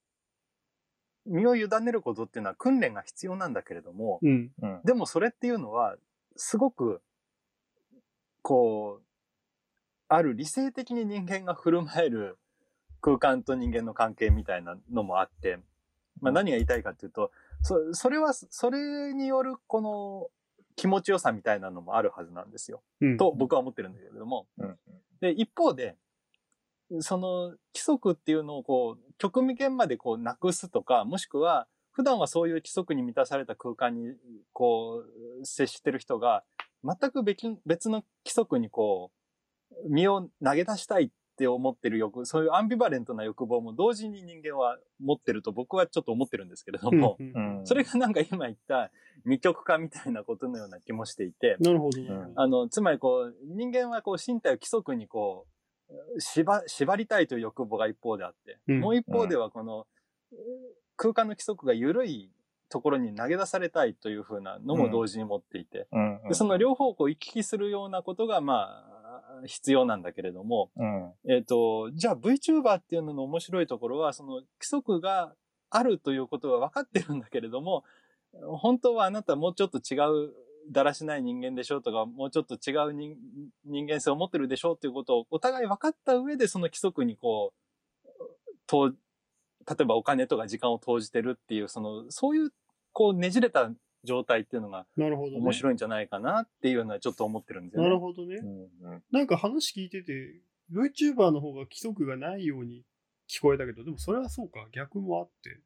[1.27, 4.53] 身を委ねることっていうのは訓練が必要なんだけれども、うん。
[4.61, 4.81] うん。
[4.85, 5.97] でもそれっていうのは、
[6.37, 7.01] すごく、
[8.43, 9.05] こう、
[10.09, 12.39] ある理性的に人間が振る舞える
[13.01, 15.59] 空間と人間の関係みたいなのもあって、
[16.21, 17.31] まあ何が言いたいかっていうと、
[17.63, 20.29] そそれは、それによるこの
[20.77, 22.83] 気持ちよさみたいなのもあるはずなんですよ。
[23.01, 23.17] うん。
[23.17, 24.47] と僕は思ってるんだけれども。
[24.59, 24.79] うん
[25.25, 25.97] で、一方で、
[27.01, 34.15] その規則っていうのをこう、極限までこうなくすとか、もしくは、普段はそういう規則に満たされた空間に
[34.53, 35.05] こ
[35.41, 36.45] う、接してる人が、
[36.85, 39.11] 全く別別の規則にこ
[39.85, 47.67] う、身を投げ出したいって思ってる欲、そういうアンビバレントな欲望も同時に人間は持ってると僕はちょっと思ってるんですけれども、うんうん。
[47.67, 48.91] それがなんか今言った
[49.25, 52.09] 二極化みたいなことのような気もしていて、なるほどね。
[52.09, 55.54] うんあの、つまりこう、人間はこう、身体を規則にこう、
[56.19, 59.87] 縛、縛りたいという欲望が一方であって、うんもう一方ではこの、
[60.97, 62.31] 空間の規則が緩い
[62.69, 66.21] ところに投げ出されたいというふうなのも同時に持っていて、うん。
[66.29, 68.85] でその両方を行き来するようなことが、ま
[69.43, 71.13] あ、必要なんだけれども、うん。
[71.29, 75.35] えっ、と、じゃあ VTuber っていうのの面白いところは、その規則が
[75.71, 77.85] あるということは分かってるんだけれども、
[78.33, 80.33] 本当はあなたもうちょっと違う
[80.71, 83.17] だらしない人間でしょうとか、もうちょっと違う人
[83.65, 87.53] 人間性を持ってるでしょうっていうことをお互い分かった上でその規則にこ
[88.05, 88.11] う、
[88.67, 92.53] と例えばお金とか時間を投じてるっていう、その、そういう
[92.93, 93.71] こうねじれた
[94.05, 95.39] 状態っていうのがなるほどね。
[95.39, 97.89] 面白いんじゃないかなっていうのはちょっと思ってるんですよね。
[97.89, 98.37] なるほどね。
[98.37, 98.47] う
[98.89, 99.03] ん。
[99.11, 100.41] なんか話聞いてて、
[100.73, 102.85] VTuber の方が規則がないように
[103.29, 105.61] 聞こえたけど、でもそれはそうか、逆もあって。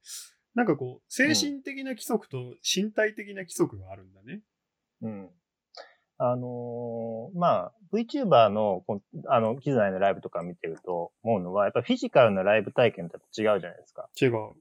[0.55, 4.41] なんかこう、精神的な規則と身体的な規則があるんだね。
[5.03, 5.31] うん。
[6.21, 8.85] あのーまあ、VTuber の、
[9.29, 14.09] あの、キズナイのライブとか見てると思うのは、やっぱフィジカルなライブ体験と違うじゃないですか。
[14.21, 14.53] 違う。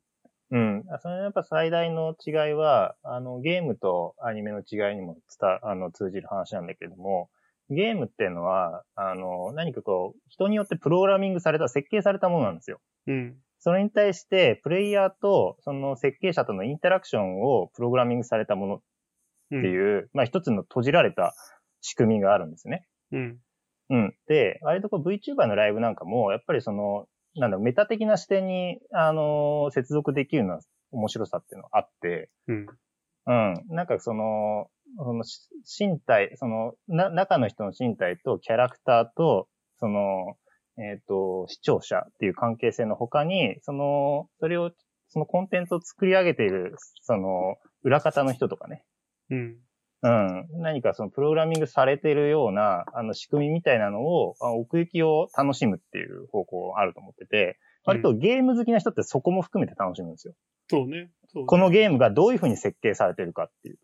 [0.51, 0.85] うん。
[1.01, 7.29] それやっぱ最大の違いは、あの、ゲームとアニメの違いにも伝あの、通じる話なんだけれども、
[7.69, 12.79] ゲームっていうのは、あの、何かこう、人によってプログラミングされた、設計されたものなんですよ。
[13.07, 13.35] うん。
[13.59, 18.81] それに対して、プレイヤーと、その設計者とのインタラクションをプログラミングされたもの
[19.55, 21.33] っっていう、まあ一つの閉じられた
[21.81, 22.85] 仕組みがあるんですね。
[23.11, 23.37] うん。
[23.89, 24.13] うん。
[24.27, 30.59] で、割とこう VTuber のライブなんかも、やっぱりその、なんだろう、メタ的な視点に、あのー接続できるような
[30.91, 32.67] 面白さっていうのがあって、うん。
[33.27, 33.75] うん。
[33.75, 39.47] なんかその、そのし身体、その、な、中の人の身体とキャラクターと、
[39.79, 40.37] その、
[40.79, 44.71] えっ、と、視聴者っていう関係性の他に、その、それを、
[45.09, 48.83] そのコンテンツを作り上げている、その、裏方の人とかね。
[49.29, 49.57] うん。
[50.03, 50.47] うん。
[50.61, 60.33] 何かそのプログラミングされているような、あの仕組みみたいなのを、あ奥行きを楽しむっていう方向あると思ってて、割とゲーム好きな人ってそこも含めて楽しむんですよ。
[60.69, 61.09] そうね。
[61.29, 63.77] そうねこのゲームがどういうふうに設計されてるかっていう。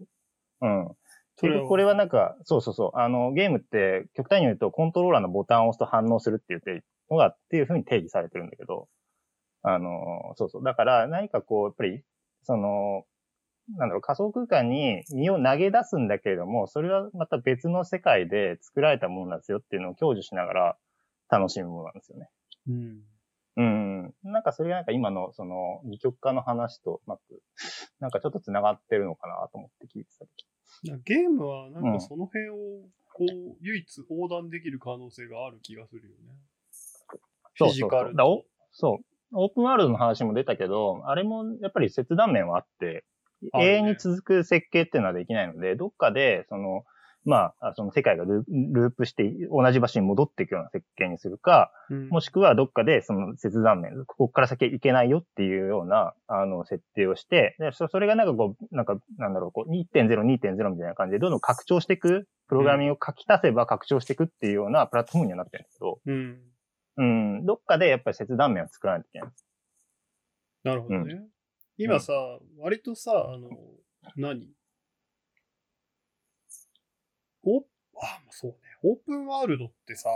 [0.61, 0.91] うん。
[1.35, 8.87] それこれはなんか、そうそうそう、あの、ゲームって極端に言うとコントローラーのボタンを押すと反応するって言ってのが、っていうふうに定義されてるんだけど、
[9.63, 10.63] あの、そうそう。
[10.63, 12.03] だから何かこう、やっぱり、
[12.43, 13.05] その、
[13.69, 20.77] なんだろう、仮想空間に身を投げ出すんだけれども、それはまた別の世界で作られたものなんですよっていうのを享受しながら
[21.29, 22.29] 楽しむものなんですよね。
[22.67, 23.01] うん。
[23.55, 24.13] うん。
[24.23, 27.41] なんかそれがなんか今のその二極化の話とうまく、
[27.99, 30.45] なんかちょっと繋がってるのかなと思って聞いてた時。
[31.05, 32.55] ゲームはなんうんかその辺を
[33.13, 36.33] こう唯一横断できる可能性がある気がするよね。
[37.55, 38.15] フィジカル。
[38.71, 39.05] そう。
[39.35, 43.03] オープンワールドの話も出たけど、あれもやっぱり切断面はあって、
[43.53, 46.83] 永遠に続く設計っていうのはできないので、どっかで、その、
[47.25, 60.53] まあ、その世界がルループして同じ場所に戻っていくような設計にするか、うんもしくはどっかでその切断面、ここから先行けないよっていうような、あの、設定をして、でそそれがなんかこう、なんか、なんだろう、こう、2.0、2.0みたい
[60.87, 66.41] な感じでどんどん拡張していく、プログラミングを書き足せば拡張していくっていうようなプラットフォームにはなってるんですけど、うん。
[66.95, 69.29] うん、どっかでやっぱり切断面を作らないといけない。
[70.63, 71.21] なるほどね。
[71.77, 72.13] 今さ、
[72.59, 73.49] 割とさ、あの、
[74.15, 74.47] 何？
[77.43, 78.57] お、あ、そうね。
[78.83, 80.09] オープンワールドってさ、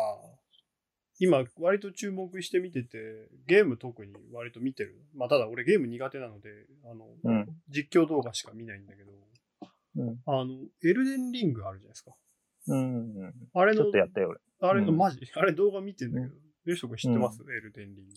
[1.20, 5.02] 今割と注目して見てて、ゲーム特に割と見てる。
[5.16, 6.50] まあただ俺ゲーム苦手なので、
[6.86, 9.12] あの、うん実況動画しか見ないんだけど、
[9.96, 10.20] うん。
[10.26, 12.12] あの、エルデンリングあるじゃないですか。
[12.68, 13.34] うん、うん。
[13.54, 14.40] あれのちょっと、やったよ、俺。
[14.70, 15.20] あれ、うんマジ？
[15.36, 16.34] あれ動画見てんだけど、
[16.66, 18.16] レシト君知ってます、エルデンリング。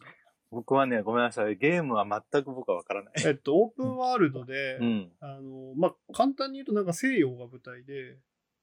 [0.51, 1.57] 僕はね、ごめんなさい。
[1.57, 3.13] ゲームは全く僕はわからない。
[3.25, 5.13] えっと、オープンワールドで、うん。
[5.21, 8.19] あの、まあ、簡単に言うとなんか西洋が舞台で、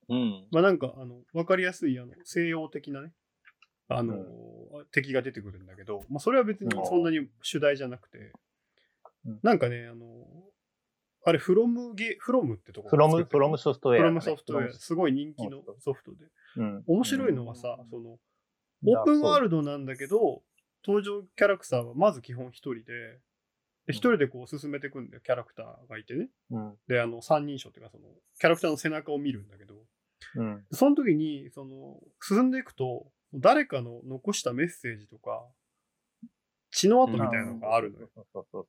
[0.09, 0.47] うん。
[0.51, 3.13] まあなんか、あの、わかりやすい、あの、西洋的なね、
[3.89, 4.25] あの、
[4.91, 8.33] 敵が出てくるんだけど、まあそれは別にそんなに主題じゃなくて、うん
[9.43, 10.05] なんかね、あの、
[11.25, 16.17] あれ、フロムゲ、フロムってとこフロム、フロムソフトウェア、フロムソフトウェア、すごい人気のソフトで。
[16.55, 16.83] うん。
[16.87, 18.17] 面白いのはさ、その、
[18.85, 20.43] オープンワールドなんだけど、
[20.87, 22.83] 登場キャラクターはまず基本一人で、
[23.87, 26.29] で一人でこう進めていくんだよ、キャラクターがいてね。
[26.51, 26.73] うん。
[26.87, 28.05] で、あの、三人称っていうか、その、
[28.39, 29.75] キャラクターの背中を見るんだけど、
[30.35, 30.65] うん。
[30.71, 35.45] その時に、その、進んでいくと、誰かの残したメッセージとか、
[36.71, 38.09] 血の跡みたいなのがあるのよ。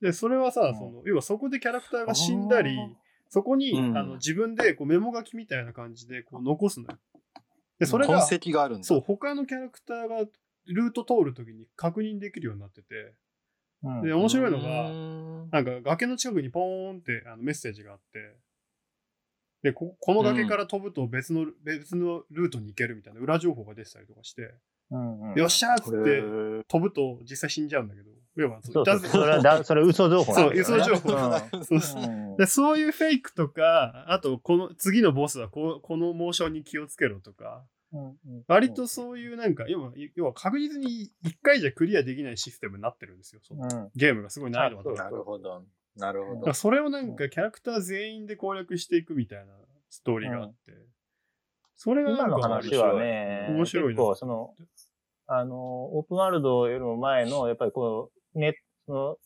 [0.01, 2.77] で、それはさう、んその、要はそこでキャラクターが死んだり、
[3.29, 6.99] そこに、うんあの自分でこうメモ書きみたいな感じでこう残すのよ。
[7.79, 8.85] で、それ痕が、跡があるんだ。
[8.85, 10.25] そう、他のキャラクターが
[10.69, 13.15] ルート通るときに確認できるようになってて、
[13.83, 14.03] うん。
[14.03, 18.37] で、面白いのうが、なんか崖の近くにポーンってあのメッセージがあって、
[19.63, 24.55] で、ここの崖から飛ぶと別の、別のルートに行けるみたいな裏情報が出てたりとかして、
[24.91, 25.39] うんうん。
[25.39, 26.23] よっしゃーっつこってれ、
[26.69, 28.99] 飛ぶと実際死んじゃうんだけど、要はそうそう。
[29.01, 30.65] それはだ、それ嘘情報なんだよね。
[30.65, 32.07] そう嘘情報。
[32.07, 32.37] うん。
[32.37, 37.65] でそういうフェイクとか、あと、この次のボスはこうこのモーションに気をつけろとか、
[38.47, 43.41] 割とそういうなんか、要は要は確実に1回じゃクリアできないシステムになってるんですよ。
[43.43, 45.65] そのうんゲームがすごい難易度が高いなるほど。
[45.97, 46.53] なるほど。
[46.55, 49.53] それをなんかキャラクター全員で攻略していくみたいな
[49.91, 50.73] ストーリーがあって、
[51.77, 54.55] それがなんか今の話はね、面白いな結構その、
[55.27, 55.57] あの、
[55.97, 58.55] オープンワールドよりも前の、やっぱりこう、ネ
[58.87, 59.17] その、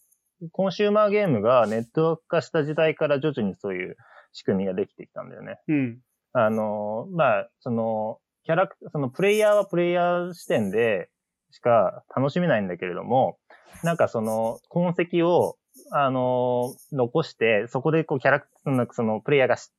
[0.50, 3.96] コンシューマーゲームがネットワーク化した時代から徐々にそういう
[4.32, 5.60] 仕組みができてきたんだよね。
[5.68, 6.00] うん。
[6.32, 11.08] あの、まあ、その、キャラクター、そのプレイヤーはプレイヤー視点で
[11.50, 13.38] しか楽しめないんだけれども、
[13.82, 15.56] なんかその痕跡を、
[15.90, 19.70] あの、残して、そこでこうキャラクター、なんかそのプレイヤーがし、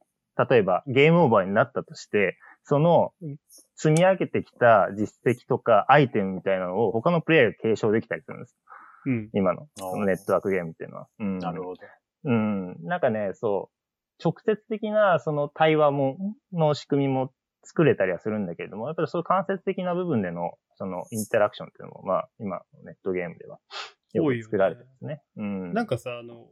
[0.50, 3.12] 例えばゲームオーバーになったとして、その
[3.76, 8.58] 積み上げてきた実績とかアイテムみたいなのを他のプレイヤーが継承できたりするんです。
[9.06, 9.30] うん。
[9.34, 9.68] 今の
[10.06, 11.08] ネットワークゲームっていうのは。
[11.20, 11.82] うん、なるほど。
[12.24, 12.78] うん。
[12.84, 16.18] なんかね、そう、直接的なその対話も、
[16.54, 23.60] の仕組みも作れたりはするんだけれども、やっぱりそういう間接的な部分での、そのインタラクションっていうのも、まあ、今のネットゲームでは、
[24.14, 25.22] よく作られてるんですね。
[25.38, 25.74] うん。
[25.74, 26.48] なんかさ、あの、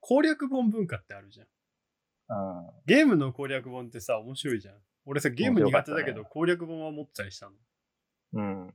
[0.00, 1.46] 攻略本文化ってあるじゃん。
[1.46, 4.74] うん、ゲームの攻略本ってさ、面白いじゃん。
[5.04, 7.52] 俺さ、ゲーム苦手だけど、面白かった攻略本は持ったりしたの。
[8.34, 8.74] うん。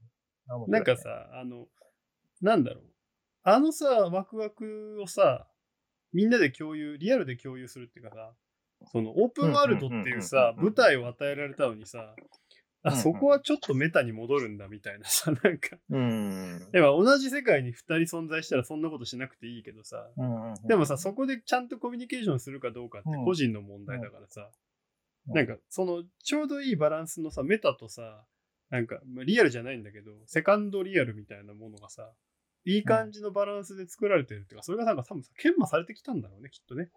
[0.68, 1.68] なんかさ、あの、
[2.42, 2.84] なんだろう。
[3.44, 5.48] あのさ、ワクワクをさ、
[6.12, 8.34] みんなで共有、リアルで共有するっていうかさ、
[8.92, 12.16] そのオープンワールドっていうさ、舞台を与えられたのにさ、
[12.84, 16.70] あ、そこはちょっとメタに戻るんだみたいなさ、 なんか、うん。
[16.72, 20.68] やっぱ同じ世界に2人存在したらそんなことしなくていいけどさ、うん。
[20.68, 24.52] でもさ、そこでちゃんとコミュニケーションするかどうかって個人の問題だからさ、
[25.26, 28.24] なんか、その、ちょうどいいバランスのさ、メタとさ、
[28.70, 32.14] なんか、まあ、リアルじゃないんだけど、セカンドリアルみたいなものがさ、
[32.66, 36.92] いい感じのバランスで作られてるっていうか、それがなんか多分さ、研磨されてきたんだろうね、きっとね。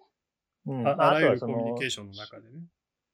[0.69, 2.61] うん、ああらゆるコミュニケーションの中でね。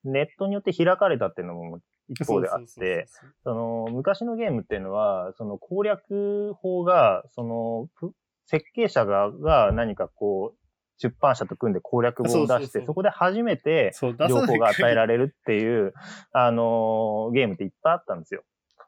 [0.05, 3.07] ネットによって開かれたっていうのも一方であって、
[3.43, 8.12] その、昔のゲームっていうのは、その攻略法が、その、ぷ
[8.47, 10.59] 設計者がが何かこう、
[10.99, 15.95] 出版社と組んで攻略本を出して、そこで初めて情報が与えられるっていう、
[16.33, 18.45] あのーゲームっていっぱいあったんですよ。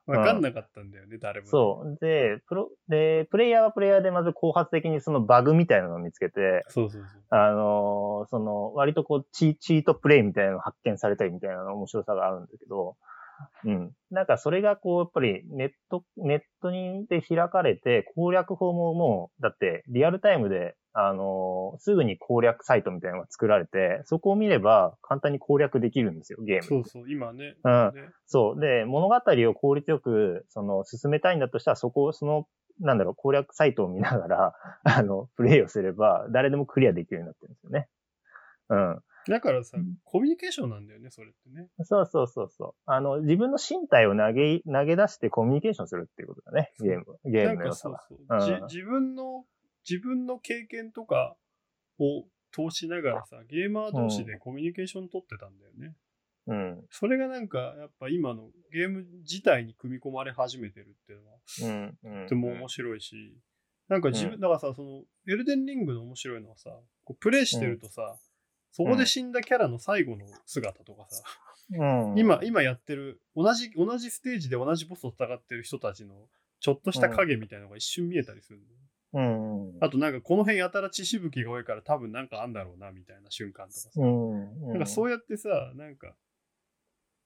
[0.07, 1.47] わかんなかったんだよね、誰も。
[1.47, 1.99] そう。
[2.01, 7.23] で、プロ、で、プレイヤーはプレイヤーでまず後発的にそのバグみたいなのを見つけて、そうそうそう。
[7.31, 12.97] あのーその、割とこうチ、チートプレイみたいなのを発見されたりみたいなの面白さがあるんだけど、
[13.65, 13.93] うん。
[14.11, 26.63] なんかそれがこう、やっぱりネット、ネットにで開かれて、攻略法ももう、だってリアルタイムで、あのーすぐに攻略サイトみたいなのが作られて、そこを見れば簡単に攻略できるんですよ、ゲーム。
[26.63, 27.57] そうそう、今ね。
[27.65, 28.61] うんねそう。
[28.61, 32.47] で、物語を効率よく、その、進めたいんだとしたら、そこを、その、
[32.81, 34.55] なんだろう、攻略サイトを見ながら、
[34.85, 37.89] あの、プレイをすれば、誰でもクリアできるようになってるんですよね。
[38.71, 39.03] うん。
[39.29, 41.69] だからさうん、コミュニケーションなんだよね、それってね。
[41.83, 42.75] そうそうそうそう。
[42.87, 46.73] あの、自分の身体を投げ、投げ出してコミュニケーションするっていうことだね。
[46.79, 48.05] ゲーム、ゲームの良さは。
[48.09, 48.77] そうそう、うんじ。
[48.77, 49.45] 自分の、
[49.89, 51.37] 自分の経験とか
[51.99, 55.95] を通しながらさ、ゲーマー同士でコミュニケーション取ってたんだよね。
[56.49, 56.85] うん。
[56.91, 61.39] それがなんか、やっぱ今のゲーム自体に組み込まれ始めてるっていうのは、
[62.05, 62.21] うん。
[62.21, 62.25] うん。
[62.25, 63.37] とても面白いし、
[63.89, 66.71] なんか自分、うんだからさ、その、エルデンリングの面白いのはさ、
[67.05, 68.17] こうプレイしてるとさ、
[68.73, 71.23] そこで死んだキャラの最後の姿とかさ、
[71.73, 72.19] うん。
[72.19, 76.29] 今、今やってる、同じ、同じステージで同じボスと戦ってる人たちの、
[76.61, 78.65] ちょっとした影みたいなのが一瞬見えたりするの、
[79.17, 79.79] うん。
[79.81, 83.91] あとなんかこの辺やたら血しぶきが多いから多分なんかあんだろうなみたいな瞬間とかさ。
[83.97, 84.69] うん。
[84.69, 86.15] なんかそうやってさ、なんか、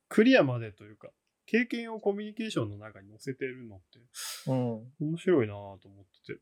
[0.08, 1.10] クリアまでというか、
[1.46, 3.98] 経験をコミュニケーションの中に載せてるのって
[4.46, 5.08] うん。
[5.08, 6.40] 面白いなぁと思ってて。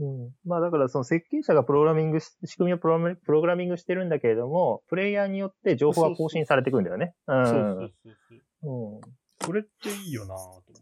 [0.00, 0.30] うん。
[0.44, 7.14] まあだからその設計者がプログラミングし、仕組みをプログラミプログラミングしてるんだけれども、プレイヤーによって情報が更新されていくんだよね。
[7.26, 7.46] うん。
[7.46, 8.16] そうそうそう
[8.62, 8.96] そう。
[8.96, 9.00] うん。
[9.40, 10.72] それっていいよなぁと思って。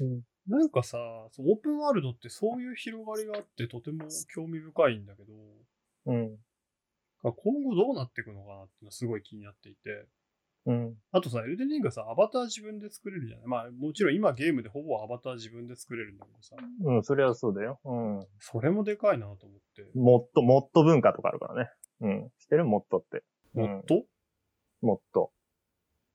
[0.00, 5.32] うんなんかさ、オープンワールドってそういう広がりがあってとても興味深いんだけど、
[6.06, 6.36] うん。
[7.22, 7.32] 今
[7.64, 10.06] 後どうなっていくのかなっていうのはすごい気になっていて。
[10.66, 10.94] うん。
[11.10, 13.46] あとさ、エルデンリングはさ、アバター自分で作れるじゃない？
[13.46, 17.80] まあもちろん今ゲームでほぼアバター自分で作れるんだけどさ、うん、それはそうだよ。
[17.84, 18.26] うん。
[18.38, 19.86] それもでかいなと思って。
[19.94, 21.70] モット、モット文化とかあるからね。
[22.00, 22.30] うん。
[22.38, 22.64] 知ってる？
[22.64, 23.24] モットって。
[23.54, 24.04] もっと、
[24.82, 25.32] モット。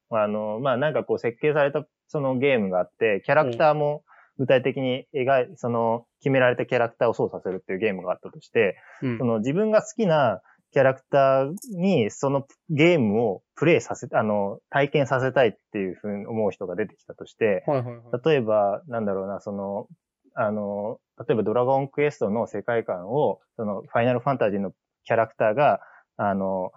[0.10, 4.04] あの、まあ、なんかこう設計されたそのゲームがあって、キャラクターも
[4.42, 18.02] 具体的に描い、その決められたキャラクターを操作するっていうゲームがあったとして、うんその自分が好きなキャラクターにそのゲームをプレイさせ、あの、体験させたいっていうふうに思う人が出てきたとして、はいはいはい。
[18.26, 19.88] 例えば、なんだろうな、その、
[20.34, 24.72] あの、例えばドラゴンクエストの世界観を、その、ファイナルファンタジーの
[25.04, 25.82] キャラクターが、
[26.18, 26.72] あの、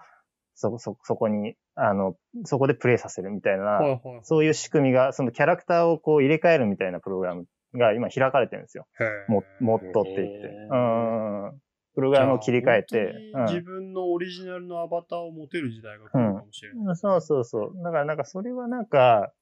[0.54, 4.00] そ、そ、そこに、あの、そこでプレイさせるみたいな、はいはい。
[4.22, 7.46] そういう仕組みが、そのキャラクターをこう入れ替えるみたいなプログラム
[7.78, 8.86] が今開かれてるんですよ。
[9.00, 10.46] へーモモットって言って。
[10.46, 11.60] へうん。
[11.94, 13.14] プログラムを切り替えて。
[13.46, 16.86] 自分のオリジナルのアバターを持てる時代が来るかもしれない。
[16.86, 17.72] うん、そうそうそう。
[17.84, 19.32] だからなんかそれはなんか、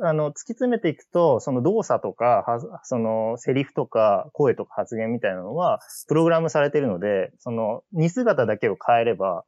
[0.00, 9.44] あの、突き詰めていくと、その動作とか、はそのセリフとか声とか発言みたいなのは、プログラムされてるので、その似姿だけを変えれば、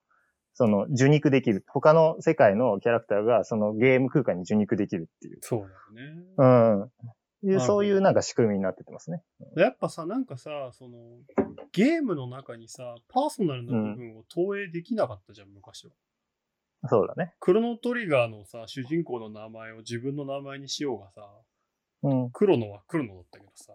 [0.53, 1.65] その受肉できる。
[1.69, 5.39] 他の世界のキャラクターがそのゲーム空間に受肉できるっていう。
[5.41, 5.71] そうだよ
[6.13, 6.25] ね。
[6.39, 6.91] うん。
[7.45, 9.23] いうそういうなんか仕組みになっててますね。
[9.57, 10.99] やっぱさ、なんかさ、その、
[11.73, 15.93] ゲームの中にさ、パーソナルな部分を投影できなかったじゃん、昔は。
[16.89, 17.35] そうだね。
[17.41, 21.29] クロノトリガーのさ、主人公の名前を自分の名前にしようがさ、
[22.03, 22.31] うん。
[22.31, 23.73] クロノはクロノだったけどさ、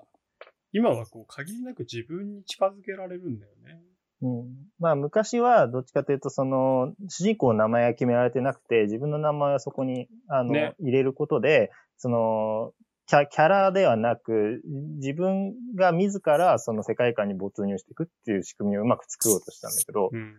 [0.72, 3.82] 今はこう限りなく自分に近づけられるんだよね。
[4.22, 4.48] うん、
[4.80, 12.74] まあ昔はどっちかというとその主人公の名前が決められてなくて自分の名前をそこにあの、ね入れることでその
[13.10, 14.62] キャキャラではなく
[15.02, 20.38] 自分が自らその世界観に没入していくっていう仕組みをうまく作ろうとしたんだけど、うん。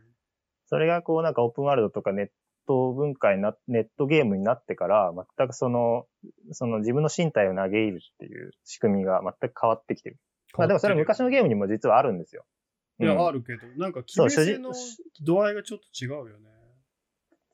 [0.66, 2.27] それがこうなんかオープンワールドとかネッ
[2.68, 6.07] ト文化にな、ネットゲームになってから全くその、
[6.53, 10.18] その自分の身体を投げ入るっていう仕組みが全く変わってきてる。
[10.57, 12.45] まあでもそれは昔のゲームにも実はあるんですよ。
[13.01, 16.60] いや、うんあるけど、なんか決そうめ性の主度合いがちょっと違うよね。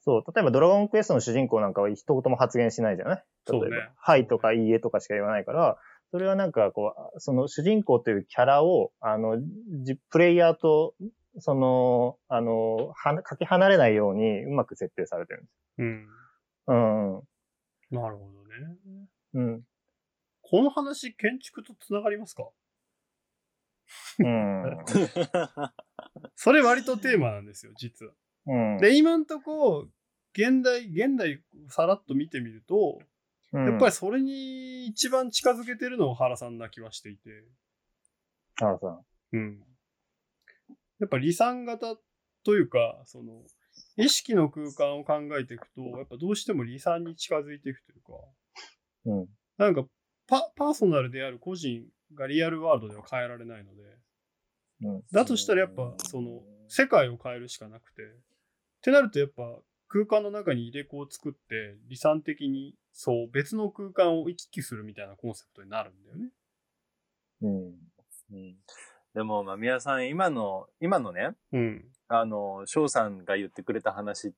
[0.07, 0.25] そう。
[0.35, 3.25] 例えばドラゴンクエストの主人公なんかは一言も発言しないじゃない？
[3.51, 5.79] 例えば、そうねはいとかいいえとかしか言わないから、
[6.13, 9.39] それはなんかこう、その主人公というキャラを、あの、
[9.83, 10.95] じプレイヤーと、
[11.39, 15.55] その、あの、は、かけ離れないようにうまく設定されてるんです。
[15.79, 16.09] うん。
[16.69, 17.23] うん。
[17.91, 18.77] なるほどね。
[19.35, 19.63] うん。
[20.43, 22.49] この話、建築とつながりますか？
[24.21, 24.77] うん。
[26.37, 28.13] それ割とテーマなんですよ、実は。
[28.47, 28.79] うん。
[28.79, 29.89] で、今んとこ、
[30.37, 33.01] 現代、現代さらっと見てみると、
[33.53, 37.30] やっぱりそれに一番近づけてるのは原さんな気はしていて。
[38.57, 39.01] 原さん。
[39.32, 39.61] うん。
[40.99, 41.97] やっぱ離散型
[42.45, 43.43] というか、その、
[43.97, 48.12] 意識の空間を考えていくと、やっぱどうしても離散に近づいていくというか、
[49.07, 49.26] うん。
[49.57, 49.84] なんか
[50.26, 53.82] パ、パーソナルである個人がリアルワールドでは変えられないので、
[54.82, 55.03] うん。
[55.12, 58.07] だとしたらやっぱ、その、世界を変えるしかなくて、っ
[58.82, 59.43] てなるとやっぱ
[59.89, 66.30] 空間の中に入れ子を作って、離散的にそう別の空間を行き来するみたいなコンセプトになるんだよね。
[67.43, 67.74] うん。
[68.32, 68.57] うん。
[69.14, 71.84] でも、まあ、宮さん、今の、今のね、うん。
[72.09, 74.34] あの、翔さんが言ってくれた話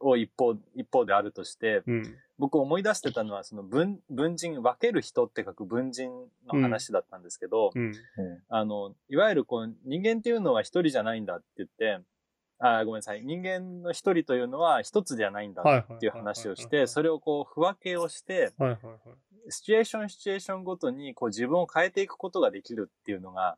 [0.00, 2.16] を一方、一方であるとして、うん。
[2.38, 6.10] 僕思い出してたのは、その文、文人、分ける人って書く文人
[6.46, 7.92] の話だったんですけど、うん。
[8.48, 12.00] あの、いわゆるこう、人間っていうのは一人じゃないんだって言って、
[12.64, 13.22] あごめんなさい。
[13.24, 15.62] 人間の一人というのは一つじゃないんだ。
[15.62, 18.52] っていう話をして、それをこう、区分けをして、
[19.48, 23.56] シチュエーションシチュエーションごとにこう自分を変えていくことができるっていうのが、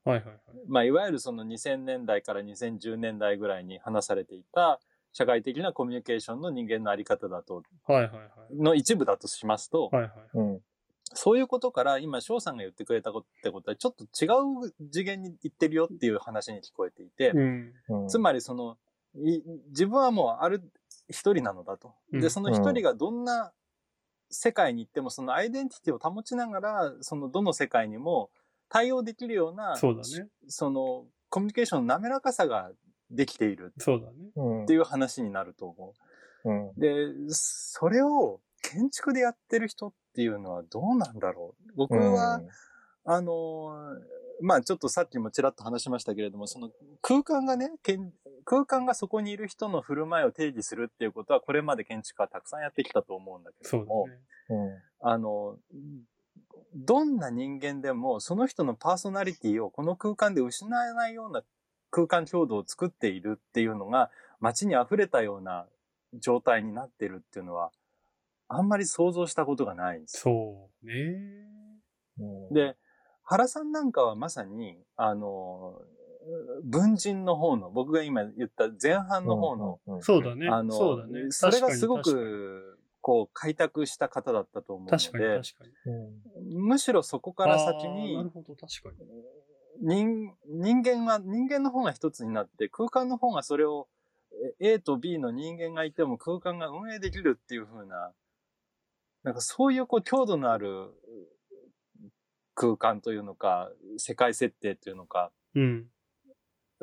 [0.67, 4.81] まあ、いわゆるその2000年代から2010年代ぐらいに話されていた
[5.13, 7.63] 社会的なコミュニケーションの人間のあり方だと、
[8.59, 9.91] の一部だとしますと、
[11.13, 14.27] そういうことから今翔さんが言ってくれたことってことはちょっと違
[14.65, 17.33] う次元に行ってるよっていう話に聞こえていて、
[18.09, 18.77] つまりその、
[19.15, 20.63] 自分はもうある
[21.09, 21.95] 一人なのだと。
[22.13, 23.53] うんで、その一人がどんな
[24.31, 28.31] 世界に行ってもそのアイデンティティを保ちながら、そのどの世界にも
[28.69, 30.29] 対応できるような、そうだね。
[30.49, 32.71] そのコミュニケーションの滑らかさが
[33.11, 34.13] できているそうだね。
[34.37, 34.65] うん。
[34.65, 35.95] っていう話になると思
[36.45, 36.69] うん。
[36.71, 36.73] う。
[36.77, 41.73] で、それを建築でやってる人っていうのはどうなんだろう。
[41.77, 42.41] 僕は、
[43.05, 46.71] あのーまあちょっとさっきもちらっと話しましたけれども、その
[47.03, 48.13] 空間がね、けん
[48.45, 54.15] 空間がそこにいる人の振る舞いを定義するっていうことは、これまで建築家はたくさんやってきたと思うんだけども、ね。
[54.51, 54.83] うん。
[55.01, 55.57] あの、
[56.75, 61.43] どんな人間でもその人のパーソナリティをこの空間で失えないような
[61.91, 64.11] 空間共同を作っているっていうのが
[64.41, 65.67] 街に溢れたような
[66.15, 67.71] 状態になってるっていうのは、
[68.49, 70.21] あんまり想像したことがないんです。
[70.21, 70.93] そうね。
[72.19, 72.77] うん、で、
[73.25, 75.81] 原さんなんかはまさに、あの、
[76.63, 80.49] 文人の方の、僕が今言った前半の方の、うん、そうだね。
[80.49, 81.31] あの、そうだね。
[81.31, 86.53] それがすごく、こう、開拓した方だったと思うので、確かに確かに。
[86.55, 86.69] うん。
[86.69, 89.09] むしろそこから先あーなにる、ほど、確かに。
[89.81, 93.89] 人、人間は、人間の方が一つになって、空間の方がそれを、
[94.61, 98.13] え A と B の人間がいても空間が運営できるっていう風な、
[99.23, 100.93] なんかそういうこう強度のある
[102.55, 105.87] 空間というのか、世界設定というのか、うん。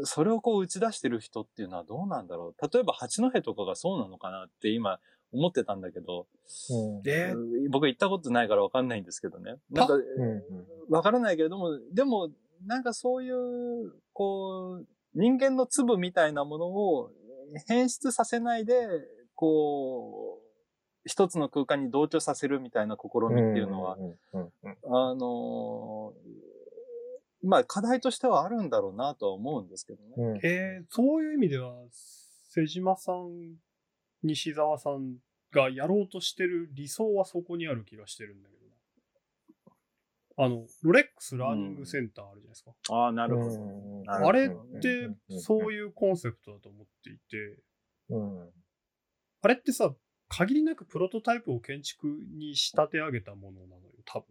[0.04, 5.00] それをこう打ち出してる人っていうのはどうなんだろう例えば八戸とかがそうなのかなって今
[5.32, 6.28] 思ってたんだけど、
[6.70, 7.10] うん。
[7.10, 7.34] え？
[7.70, 9.56] 僕行ったことないからわかんないんですけどね。
[9.70, 10.04] なんか、うん
[10.90, 12.30] わからないけれども、でも、
[12.66, 17.12] なんかそういう、こう、人間の粒みたいなものを
[17.68, 18.88] 変質させないで、
[19.36, 20.41] こう、
[21.06, 23.98] 一つの空間に同居させるみたいな試みっていうのは、
[24.86, 26.52] あのー
[27.44, 30.14] まあ課題としてはあるんだろうなとは思うんですけどね。
[30.16, 33.56] うんえーそういう意味では、瀬島さん、
[34.22, 35.16] 西澤さん
[35.52, 38.62] がやろうとしてる理想はそこにある気がしてるんだけど
[40.44, 40.46] な。
[40.46, 42.72] あの、ロレックスラーニングセンターあるじゃないですか。
[42.90, 43.56] ああ、なるほど。
[43.56, 47.58] うんなるほどあれって、そういうコンセプトだと思っていて、
[48.10, 48.50] うん。
[49.42, 49.92] あれってさ、
[50.34, 54.28] 限りなくプロトタイプを建築に仕立て上げたものなのよ、多分。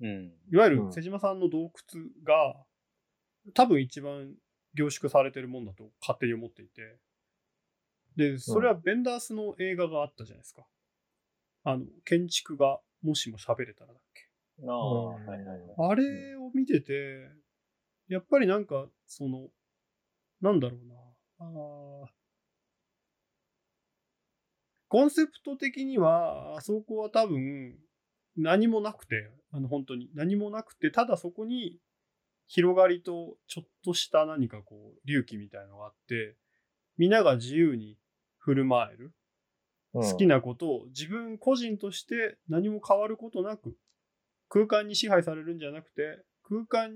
[0.00, 0.32] うん。
[0.52, 2.54] いわゆるうん瀬島さんの洞窟が、
[3.54, 4.36] 多分一番
[4.74, 6.96] 凝縮されてるもんだと勝手に思っていて。
[8.14, 10.64] で、それはベンダースの映画があったじゃないですか。
[11.64, 14.28] あの、建築がもしも喋れたらだっけ。
[14.64, 15.60] ああ、はいはいはい。
[15.90, 17.30] あれを見てて、
[18.06, 19.48] やっぱりなんか、その、
[20.40, 20.94] なんだろうな。
[21.40, 22.17] あー
[24.88, 27.76] コンセプト的には、あそこは多分、
[28.36, 30.10] 何もなくて、あの、本当に。
[30.14, 31.78] 何もなくて、ただそこに
[32.46, 36.36] 広がりとちょっとした何かこう、隆起みたいのがあって、
[36.96, 37.98] 皆が自由に
[38.38, 39.12] 振る舞える。
[39.92, 43.74] 好きなことを自分個人として何も変わることなく
[44.48, 46.90] 空間に支配されるんじゃなくて空間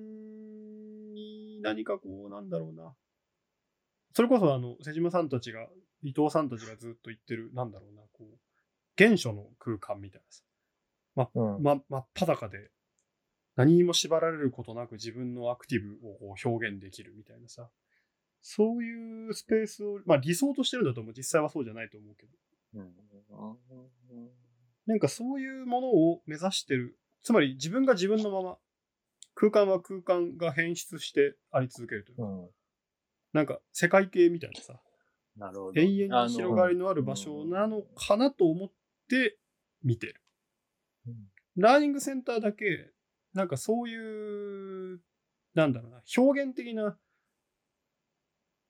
[1.15, 2.95] に何かこうなんだろうな。
[4.15, 5.67] それこそあの瀬島さんたちが
[6.03, 8.39] 伊藤さんたちがずっと言ってるなんだろうなこう
[8.97, 10.23] 原初の空間みたい
[11.17, 11.63] なさうん。
[11.63, 12.71] ま、真っ裸で
[13.57, 17.69] 何にも縛られることなく自分のアクティブをこう表現できるみたいなさ
[18.43, 21.15] そういうスペースを、まあ理想としてるんだと思う。
[21.17, 22.33] 実際はそうじゃないと思うけど。
[22.75, 22.93] うん
[24.85, 26.99] なんかそういうものを目指してる。
[27.23, 28.59] つまり自分が自分のまま、
[29.37, 32.49] 空間は空間が変質してあり続けるというか、うん。
[33.33, 34.81] なんか世界系みたいなさ、
[35.37, 35.81] なるほど。
[35.81, 38.71] 永遠に広がりのある場所なのかなと思っ
[39.09, 39.39] て
[39.83, 40.21] 見てる。
[41.07, 42.93] うんラーニングセンターだけ、
[43.35, 45.01] なんかそういう、
[45.55, 46.97] なんだろうな、表現的な、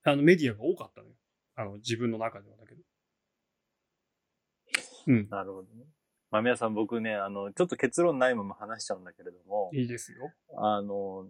[0.05, 1.15] あのメディアが多かったのよ。
[1.55, 2.83] あの自分の中ではだけど。
[5.07, 5.29] うん。
[5.31, 5.85] なるほどね。
[6.31, 10.33] まあ皆さん僕ね、あの、ちょっと結論ないまま話しちゃうんだけれども、いいですよ。
[10.57, 11.29] あの、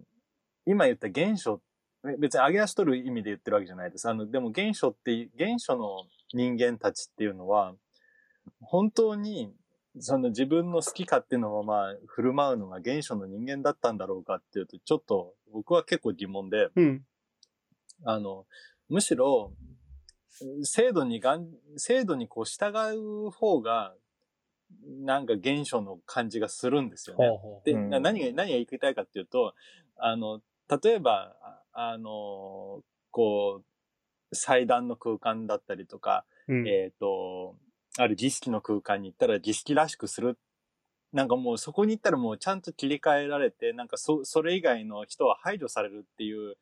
[0.65, 1.61] 今言った現象、べ
[2.19, 4.09] 別に上げ足取る意味で言ってるわけじゃないです。
[4.09, 7.75] あの、でも現象っていう、現象の人間たちっていうのは、
[8.61, 9.53] 本当に、
[9.99, 17.05] その自分の好き勝手のまま振る舞うのが現象の人間だったんだろうかっていうと、ちょっと僕は結構疑問で、うん。
[18.03, 18.45] あの、
[18.89, 19.53] むしろ、
[20.63, 21.47] 制度にがん、
[21.77, 22.73] 制度にこう従
[23.27, 23.93] う方が、
[25.05, 27.29] なんか現象の感じがするんですよね。
[27.29, 27.65] ほうほう。
[27.65, 29.53] で、うんな何が、何が言いたいかっていうと、
[29.97, 30.41] あの、
[30.83, 31.35] 例えば、
[31.73, 33.61] ああの、こ
[34.31, 37.55] う、祭壇の空間だったりとか、うんえっ、と、
[37.97, 40.37] ある儀式の空間に行ったら儀式らしくする。
[41.11, 46.55] なんかもうそこに行ったらもうちゃんと切り替えられて、なんかそ、それ以外の人は排除されるっていう、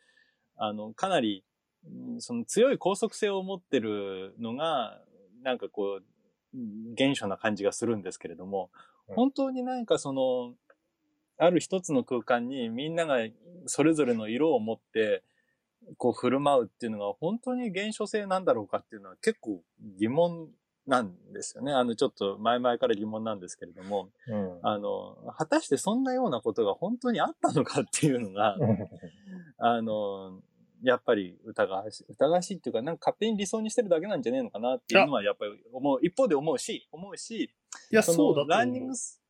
[0.57, 1.43] あの、かなり、
[1.86, 5.01] うんその強い拘束性を持ってるのが、
[5.41, 6.03] なんかこう、
[6.53, 8.70] うん現象な感じがするんですけれども、
[9.07, 10.53] うん本当になんかその、
[11.38, 13.18] ある一つの空間にみんなが
[13.66, 15.24] それぞれの色を持って、
[15.98, 19.62] こう振る舞うっていうのが本当に現象性なんだろうかっていうのは結構
[20.00, 20.50] 疑問
[20.88, 21.74] なんですよね。
[21.74, 24.60] あの、ちょっと前々から疑問なんですけれども、うん。
[24.64, 28.58] あの、果たしてそんなようなことが本当にあったのかっていうのが、
[29.58, 30.42] あの、
[30.84, 37.54] やっぱり疑わしい、疑わしいっていうか、なんか勝手に理想にしてるだけなんじゃねえのかなっていうのはやっぱり思う、一方で思うし、思うし、
[37.92, 39.20] いや、そそうだランニングス、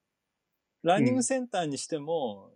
[0.84, 2.50] ランニングセンターにしても、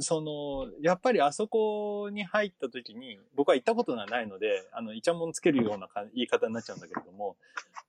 [0.00, 7.36] その、やっぱりあそこに入った時に、僕は行ったことがないので、あの、イチャモンつけるようなか言い方になっちゃうんだけれども、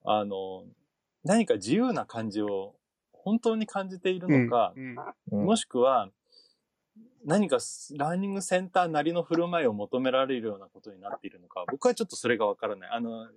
[0.03, 0.65] あの、
[1.23, 2.75] 何か自由な感じを
[3.13, 4.91] 本当に感じているのか、うんうんう
[5.43, 6.09] んもしくは、
[7.25, 7.57] 何か
[7.97, 12.89] ランニングセンターなりの振る舞いを求められるようなことになっているのか、僕はちょっとそれがわからない。
[12.91, 13.27] あの、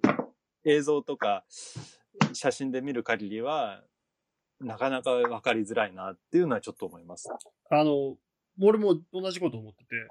[0.64, 1.44] 映像とか
[2.32, 3.82] 写真で見る限りは、
[4.60, 7.28] なかなかわかりづらいなっていうのはちょっと思います。
[7.70, 8.16] あの、
[8.60, 10.08] 俺も同じこと思ってて、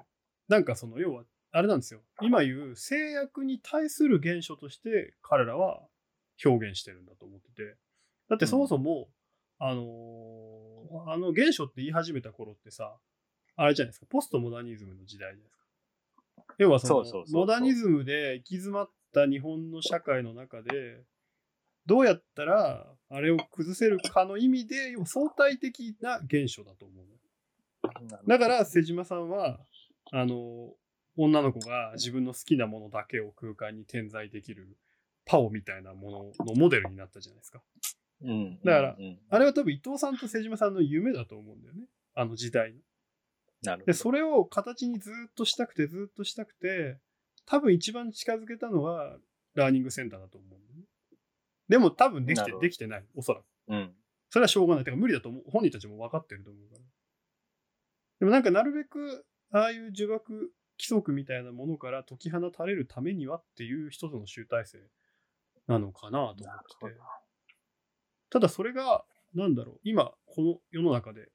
[0.48, 2.02] なんかその、要は、あれなんですよ。
[2.22, 5.80] 今言う制約に対する現象として彼らは
[6.44, 7.78] 表現してるんだと思ってて。
[8.30, 9.08] だってそもそも、
[9.58, 10.66] あのー
[11.08, 12.96] あの現象って言い始めた頃ってさ、
[13.56, 15.64] あれじゃないですか、ポストモダニズムの時代じゃないですか。
[16.58, 21.04] 要はそのそうモダニズムで行き詰まった日本の社会の中で、
[21.86, 28.18] どうやったらあれを崩せるかの意味で、相対的な現象だと思うの。
[28.28, 29.60] だから、瀬島さんは、
[30.12, 30.74] あの、
[31.18, 34.78] 女の子が自分の好きなものだけを空間に点在できる
[35.26, 37.62] パオみたいなもののモデルになったじゃないですか。
[38.24, 38.60] うん。
[38.64, 41.86] だからうんうんあれは多分伊藤さんと瀬島さんの夢だと思うんだよね。
[42.14, 42.78] あの時代の。
[42.78, 42.84] で、
[43.64, 43.94] なるほど。
[43.94, 46.98] それを形にずっとしたくてずっとしたくて、
[47.46, 49.18] 多分一番近づけたのは
[49.54, 50.84] ラーニングセンターだと思うんだよね。
[51.68, 53.06] でも多分できてなるほどできてない。
[53.16, 53.46] おそらく。
[53.68, 53.96] うん。
[54.30, 54.84] それはしょうがない。
[54.84, 55.44] てか無理だと思う。
[55.50, 56.82] 本人たちも分かってると思うから。
[58.20, 60.34] でもなんかなるべく、ああいう呪縛、
[60.78, 64.78] 規則みたいなものから解き放たれるためにはっていう一つの集大成
[65.68, 67.00] なのかなと思ってて。
[68.30, 71.30] ただそれが、なんだろう、今、この世の中で、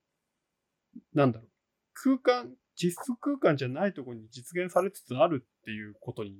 [1.14, 1.50] なんだろう、
[1.94, 6.38] 空間、実質空間じゃないところに実現されつつあるっていうことに、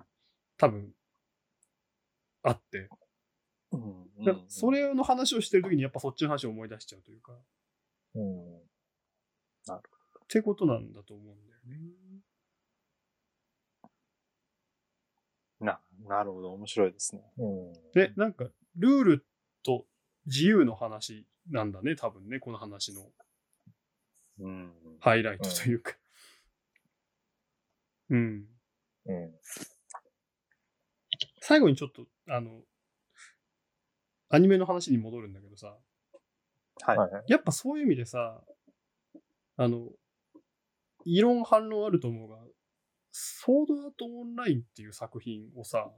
[0.59, 0.93] 多分、
[2.43, 2.89] あって、
[3.73, 4.11] うん
[4.49, 7.37] それの話をしてるときにやっぱそっちの話を思い出しちゃうというか、っ
[8.15, 8.61] うん。
[10.29, 11.91] てことなんだと思うんだよね。
[15.61, 16.53] な、なるほど。
[16.53, 17.23] 面白いですね。
[17.39, 17.73] うん。
[17.93, 18.47] で、なんか、
[18.77, 19.27] ルール
[19.63, 19.87] と
[20.27, 23.03] 自由の話なんだね、多分ね、この話の
[24.41, 24.73] うん。
[25.01, 25.93] ハイライトというか。
[28.09, 28.47] うん。
[29.07, 29.41] うん。
[31.41, 32.63] 最後にちょっと、あの、
[34.31, 35.77] アニメの話に戻るんだけどさ、
[36.83, 36.95] は
[37.27, 37.31] い。
[37.33, 38.41] やっぱそういう意味でさ、
[39.57, 39.89] あの、
[41.05, 42.39] 異論反論あると思うが、
[43.13, 45.91] ソードアートオンラインっていう作品をさ、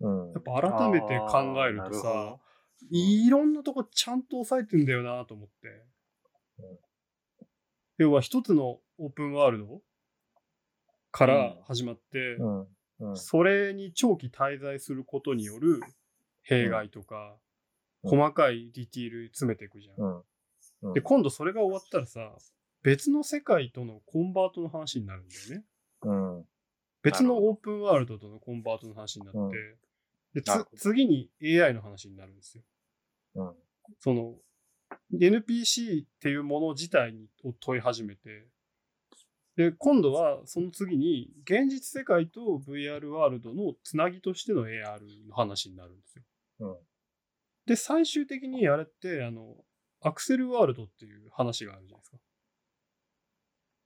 [0.00, 2.40] うんやっぱ改めて考えるとあーなるほさど、
[2.90, 5.68] いろんなとこちゃんと押さえてんだよなと思って
[6.58, 6.78] うん。
[7.98, 9.82] 要は一つのオープンワールド
[11.10, 12.60] から始まって、うん。
[12.60, 12.66] うん
[13.14, 15.80] それに長期滞在することによる
[16.42, 17.40] 弊害とか、うん
[18.02, 19.94] 細かいディティール詰めていくじゃん。
[20.02, 20.16] うん。
[20.82, 22.32] うんで、今度それが終わったらさ、
[22.82, 25.64] 別の世界とのコンバートの話になるんだよね。
[26.02, 26.44] うん。
[27.02, 29.52] 別のオープンワールドとのコンバートの話になって、うん
[30.32, 30.42] で
[30.76, 32.62] 次に AI の話になるんですよ。
[33.34, 33.52] うん。
[33.98, 34.36] その
[35.12, 38.46] NPC っていうもの自体にを問い始めて、
[39.56, 46.22] で、今度はその次に現実世界と VR ワールドのつなぎとしての AR の話になるんですよ。
[46.60, 46.76] うん。
[47.66, 49.56] で、最終的にあれって、あの、
[50.00, 52.16] アクセルワールドっていう話があるじゃないですか。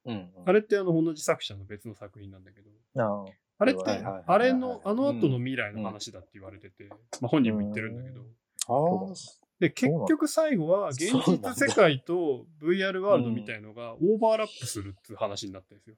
[0.07, 0.31] うんうん。
[0.47, 2.71] あれってあの同じ作者の別の作品なんだけど、
[3.03, 3.25] あ
[3.59, 3.65] あ。
[3.65, 6.89] れってあれの、あの後の未来の話だって言われてて、
[7.21, 8.23] まあ本人も言ってるんだけど、
[8.69, 9.15] ああ、
[9.61, 15.97] で、結局最後は現実世界と VR ワールドみたいのがオーバーラップするっていう話になったんですよ。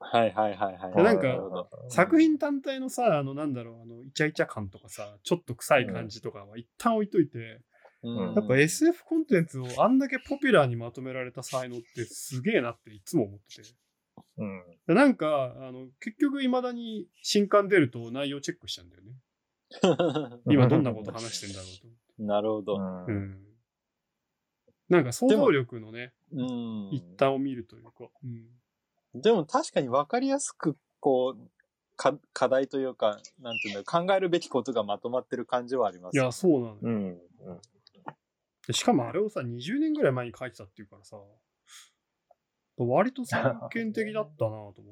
[0.00, 0.94] はいはいはいはい。
[0.96, 7.60] でなんか作品単体のさ、あのなんだろう、あのイチャイチャ感とかさ、ちょっと臭い感じとかは一旦置いといて、うん
[8.02, 13.68] やっぱ SF コンテンツをあんだけポピュラーにまとめられた才能ってすげえなっていつも思ってて。
[14.38, 14.62] うん。
[14.86, 19.12] でなんか、あの、結局未だに新刊出ると内容チェックしちゃうんだよね。
[20.50, 22.22] 今どんなこと話してんだろうと思って。
[22.22, 22.76] なるほど。
[22.76, 23.46] うんうん。
[24.88, 26.88] なんか想像力のね、うん。
[26.92, 27.92] 一端を見るというか。
[28.24, 28.46] うん。
[29.14, 31.50] でも確かに分かりやすく、こう、
[31.96, 36.14] か課題というか、なんていうんだろう考えるべきことがまとまってる感じはあります。
[36.14, 36.92] いや、そうなのよ、うん。
[36.92, 37.20] うん。
[38.66, 41.16] でしかもあれをさ、20年ぐらい前に書いてたっていうからさ、
[42.78, 43.42] 割と先
[43.74, 44.78] 見的だったなと思って。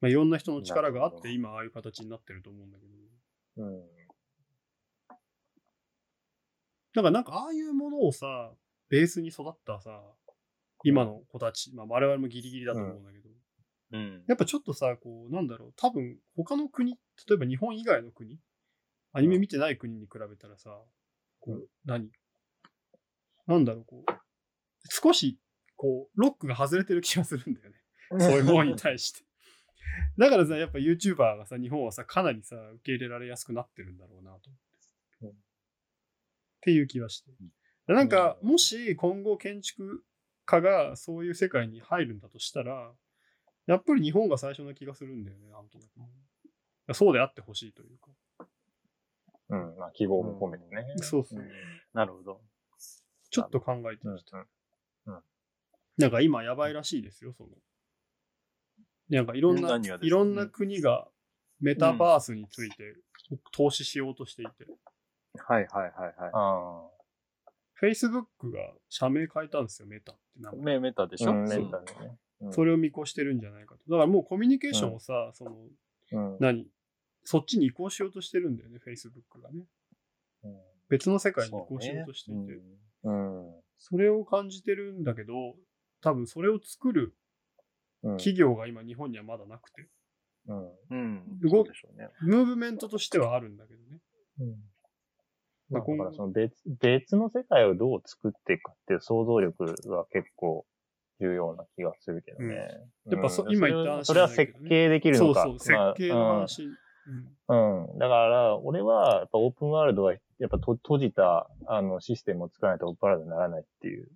[0.00, 2.92] まあ、いろんな人の力があって、なるほど今ああいう形になってると思うんだけど。
[3.58, 3.88] うん。
[6.94, 8.54] だからなんかああいうものをさ、
[8.88, 10.02] ベースに育ったさ、
[10.88, 13.28] 今の子たち、まあ我々もギリギリだと思うんだけど、
[13.92, 14.24] うん。
[14.28, 18.38] やっぱちょっとさ、こう、なんだろう、多分他の国、例えば日本以外の国、
[19.12, 20.70] アニメ見てない国に比べたらさ、
[21.40, 22.08] こう、何？
[23.48, 24.12] なんだろう、こう、
[24.88, 25.40] 少し、
[25.74, 27.76] こう、ロックが外れてる気がするんだよね。
[28.24, 29.24] そういうものに対して。
[30.16, 34.46] だからさ、やっぱ YouTuber がさ、日本はさ、かなりさ、受け入れられやすくなってるんだろうなと思って。
[35.22, 35.32] うんっ
[36.66, 37.30] ていう気はして。
[37.86, 40.02] なんか、もし今後建築
[40.46, 42.92] 家がそういう世界に入るんだとしたら、
[43.66, 45.84] やっぱり日本が最初な気がするんだよね、なんとな
[46.88, 46.94] く。
[46.94, 48.46] そうであってほしいというか。
[49.48, 49.76] うん。
[49.76, 50.84] まあ、希望も込めてね。
[50.98, 51.44] そうそう。
[51.92, 52.40] なるほど。
[53.30, 54.46] ちょっと考えてうんみた。
[55.98, 57.50] なんか今やばいらしいですよ、その。
[59.08, 61.08] なんかいろんな、いろんな国が
[61.60, 62.96] メタバースについて
[63.52, 64.66] 投資しようとしていて、
[65.38, 66.90] はいはいはいはあ
[67.80, 70.56] Facebook が社名変えたんですよ、メタって名い。
[70.56, 70.74] 前。
[70.74, 71.30] メメタでしあ。
[71.30, 72.18] ょ、うん、そうメンタルね。
[72.40, 73.80] うんそれを見越してるんじゃないかと。
[73.88, 75.56] だからもうコミュニケーションをさ、その、
[76.12, 76.36] うん。
[76.38, 76.66] 何？
[77.24, 79.64] そっちに移行しようとしてるんだよね、Facebook がね。
[80.44, 80.56] うん
[80.90, 82.62] 別の世界に移行しようねとしていて。
[83.04, 83.54] うん。
[83.78, 85.32] それを感じてるんだけど、
[86.02, 87.16] 多分それを作る
[88.02, 88.16] うん。
[88.18, 89.88] 企業が今日本にはまだなくて、
[90.46, 90.68] うん。
[90.90, 91.40] うん。
[91.40, 92.10] 動そうでしょうね。
[92.20, 94.00] ムーブメントとしてはあるんだけどね。
[94.40, 94.56] うん
[95.70, 100.64] まあ、だからその別、別の世界をどう作っていくかっていう想像力が結構
[101.20, 102.68] 重要な気がするけどね。
[103.10, 105.42] やっぱそうん今言った話それは設計できるのか。
[105.42, 106.64] そうそう、設まあ計の話。
[106.64, 106.72] うん
[107.48, 107.90] うん。
[107.90, 107.98] うん。
[107.98, 114.08] だから、俺は、やっぱオープンワールドは、やっぱと閉じた、あの、システムを作らないとオープンワールドにならないっていう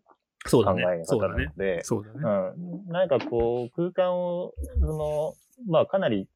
[0.47, 2.19] そう考え方なので、そうだね。
[2.57, 2.93] うん。
[2.93, 5.35] なんかこう、空間を、その、
[5.69, 6.27] まあかなり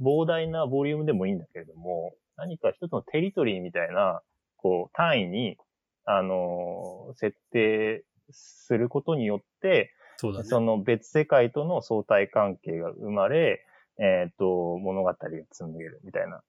[0.00, 4.22] 膨大なボリュームでもいいんだけれども、何か一つのテリトリーみたいな、
[4.64, 5.58] こう、単位に、
[6.06, 10.44] あのー設定することによって、そうだね。
[10.46, 13.60] その別世界との相対関係が生まれ、
[14.00, 16.42] えっ、と、物語が紡げるみたいな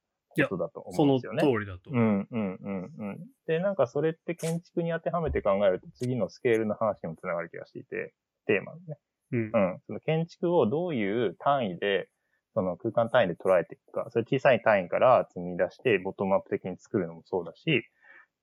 [0.43, 1.59] ことだと思その通うんですよね。
[1.59, 1.91] りだと。
[1.91, 3.19] うん、うん、うん、うん。
[3.47, 8.13] で、なんかそれって建築に当てはめて考えると次のスケールの話にもつながる気がしていて、
[8.47, 8.97] テーマのね。
[9.33, 9.57] うんう。
[9.75, 9.81] ん。
[9.87, 12.07] その建築をどういう単位で、
[12.53, 17.83] その空間単位で捉えていくか、それ小さい単位から積み出してボトムアップ的に作るのもそうだし、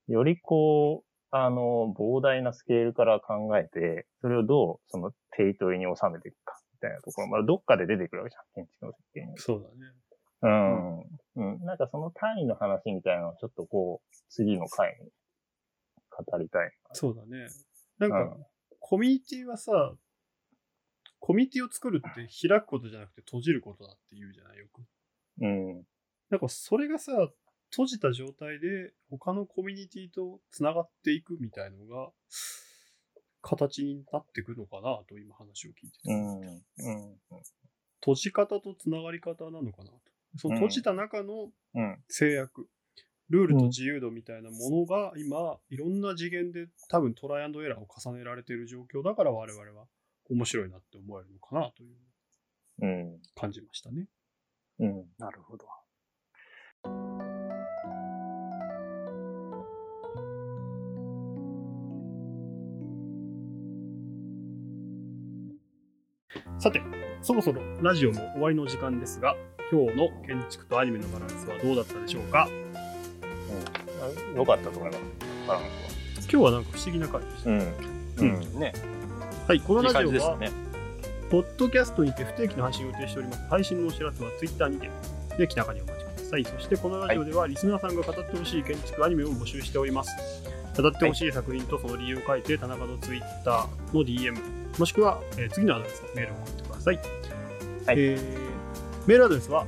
[0.09, 9.38] よりこう、あの、膨大なスケールから考えて、それをどうそのテリトリーに収めていくか、みたいなところ、まあどっかで出てくるわけじゃん、建築の設計に。
[9.38, 9.92] そうだね。
[10.42, 11.55] うん。
[11.55, 11.64] うん。
[11.64, 15.11] なんかその単位の話みたいなのをちょっとこう、次の回に
[16.11, 16.72] 語りたい。
[16.92, 17.48] そうだね。
[17.98, 18.46] なんか、うん
[18.84, 19.94] コミュニティはさ、
[21.20, 24.82] コミュニティを作るって開くことじゃなくて閉じることだって言うじゃないよく。
[25.40, 25.82] うん。
[26.28, 27.12] なんかそれがさ、
[27.73, 32.11] 閉じた状態で他のコミュニティと繋がっていくみたいのが、
[33.41, 36.12] 形になっていくのかなと今話を聞いてて。
[36.12, 36.41] うん。
[36.41, 37.18] うん。
[38.01, 40.01] 閉じ方とつながり方なのかなと。
[40.39, 41.99] その閉じた中のうん。
[42.09, 42.68] 制約、
[43.31, 49.87] ルールと自由度みたいなものが今、いろんな次元で多分トライアンドエラーを重ねられている状況だから我々は
[50.31, 51.97] 面白いなって思えるのかなという
[52.83, 53.23] うん。
[53.35, 54.09] 感じましたね。
[54.79, 55.05] うん。
[55.18, 57.32] なるほど。
[66.63, 66.81] さて、
[67.23, 69.35] そろそろラジオも終わりの時間ですが、
[69.73, 72.49] 今日の建築とアニメのバランスはどうだったでしょうか？
[74.31, 74.37] うん。
[74.37, 75.03] よかったと思います。
[75.49, 77.43] バラン今日はなんか不思議な回でした。
[77.43, 77.55] スは。
[77.57, 77.65] うん。
[78.19, 78.25] う
[78.59, 78.61] ん。
[78.61, 78.73] ね。
[79.49, 80.51] はい、このラジオは、感じですね。
[81.33, 83.43] ポッドキャストにて不定期の配信を予定しております。
[83.51, 84.89] 配信のお知らせは Twitter にて、
[85.37, 86.45] で、気長にお待ちください。
[86.45, 90.13] そしてこのラジオでは、リスナーさんが語ってほしい建築アニメを募集しております。
[90.81, 93.27] 語ってほしい作品とその理由を書いて、田中の Twitter
[93.93, 96.97] の DM、もしくは、えー次のアドレスにメールを送ってください。
[96.97, 97.07] はい
[97.89, 98.53] えー
[99.07, 99.66] メールアドレスは、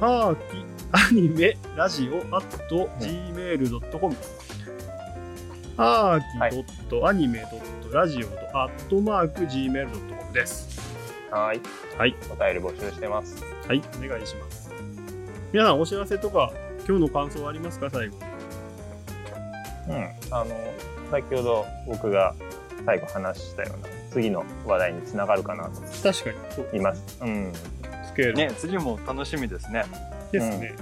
[0.00, 2.58] アーキアニメラジオ at
[3.00, 4.16] gmail.com
[5.76, 6.20] アー
[6.88, 7.44] キアニメ
[7.92, 10.80] ラジオアットマーク gmail.com です。
[11.30, 11.60] はい。
[11.98, 12.14] はい。
[12.30, 13.42] お便り募集してます。
[13.66, 14.70] はい、お願いします。
[15.52, 16.52] 皆さん、お知らせとか、
[16.86, 18.16] 今日の感想はありますか、最後。
[19.88, 19.94] うん。
[20.30, 20.46] あの、
[21.10, 22.34] 先ほど僕が
[22.86, 26.36] 最後話したような、次の話題につながるかなと確かに、
[26.70, 27.18] そいます。
[27.20, 27.52] うん。
[28.06, 29.84] スケールね、次も楽しみですね。
[30.32, 30.74] ですね。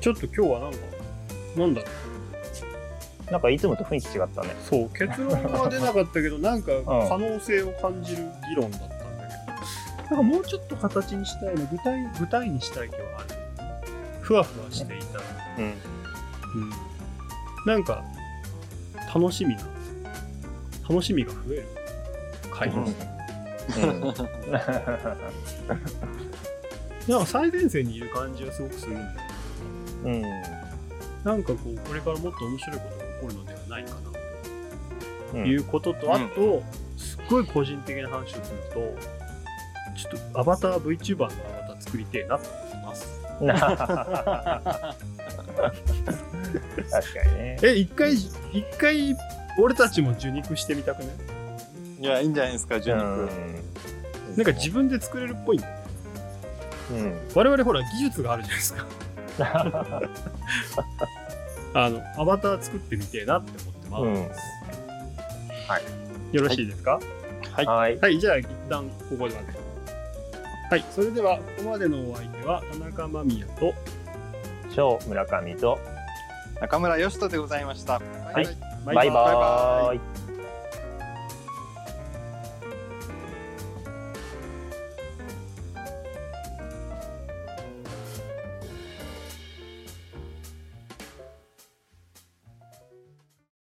[0.00, 0.78] ちょっと今日はなんか、
[1.56, 1.80] なんだ？
[1.80, 1.86] ろ
[3.28, 3.32] う。
[3.32, 4.54] なんかいつもと雰囲気違ったね。
[4.68, 6.72] そう、結論は出なかったけど、 なんか
[7.08, 8.96] 可能性を感じる議論だったんだ
[10.06, 13.28] けど、なんかもうちょっと形にしたいな、具体具体にしたい気はある。
[14.20, 15.18] ふわふわしていた。
[15.58, 15.64] うん。
[15.64, 15.74] うん。
[17.66, 18.04] なんか、
[19.14, 19.62] 楽しみな、
[20.88, 21.66] 楽しみが増える
[22.50, 22.76] 回で
[23.70, 23.80] す。
[23.80, 24.00] うん。
[27.08, 29.08] なんか最前線にいる感じはすごくするんだよ。
[30.04, 30.22] うん。
[31.24, 34.14] なんかこう、これからもっと面白いことが起こるのではないかなと
[35.34, 36.62] うんいうことと、うんあと、
[36.96, 38.94] すっごい個人的な話をすると、
[39.96, 41.34] ちょっとアバター VTuber のアバ
[41.68, 43.20] ター作りてえなと思います。
[46.90, 47.58] 確かにね。
[47.62, 49.16] え、一回、一回、
[49.58, 51.14] 俺たちも受肉してみたくね？
[52.00, 53.00] いや、いいんじゃないですか、受肉。
[54.36, 55.60] なんか自分で作れるっぽい。
[56.90, 57.20] うん。
[57.34, 58.86] 我々ほら技術があるじゃないですか。
[61.74, 63.52] あの、アバター作ってみてえなって
[63.90, 64.40] 思ってます。
[65.68, 65.82] はい。
[66.36, 67.00] よろしいですか？
[67.52, 67.98] はいはい。
[67.98, 69.46] はい、じゃあ一旦ここでまで。
[70.70, 73.72] はい、それではここまでのお相手は田中間宮と
[74.74, 75.78] 小村上と、
[76.60, 78.00] 中村義人でございました。
[78.32, 80.23] はいバイバーイ。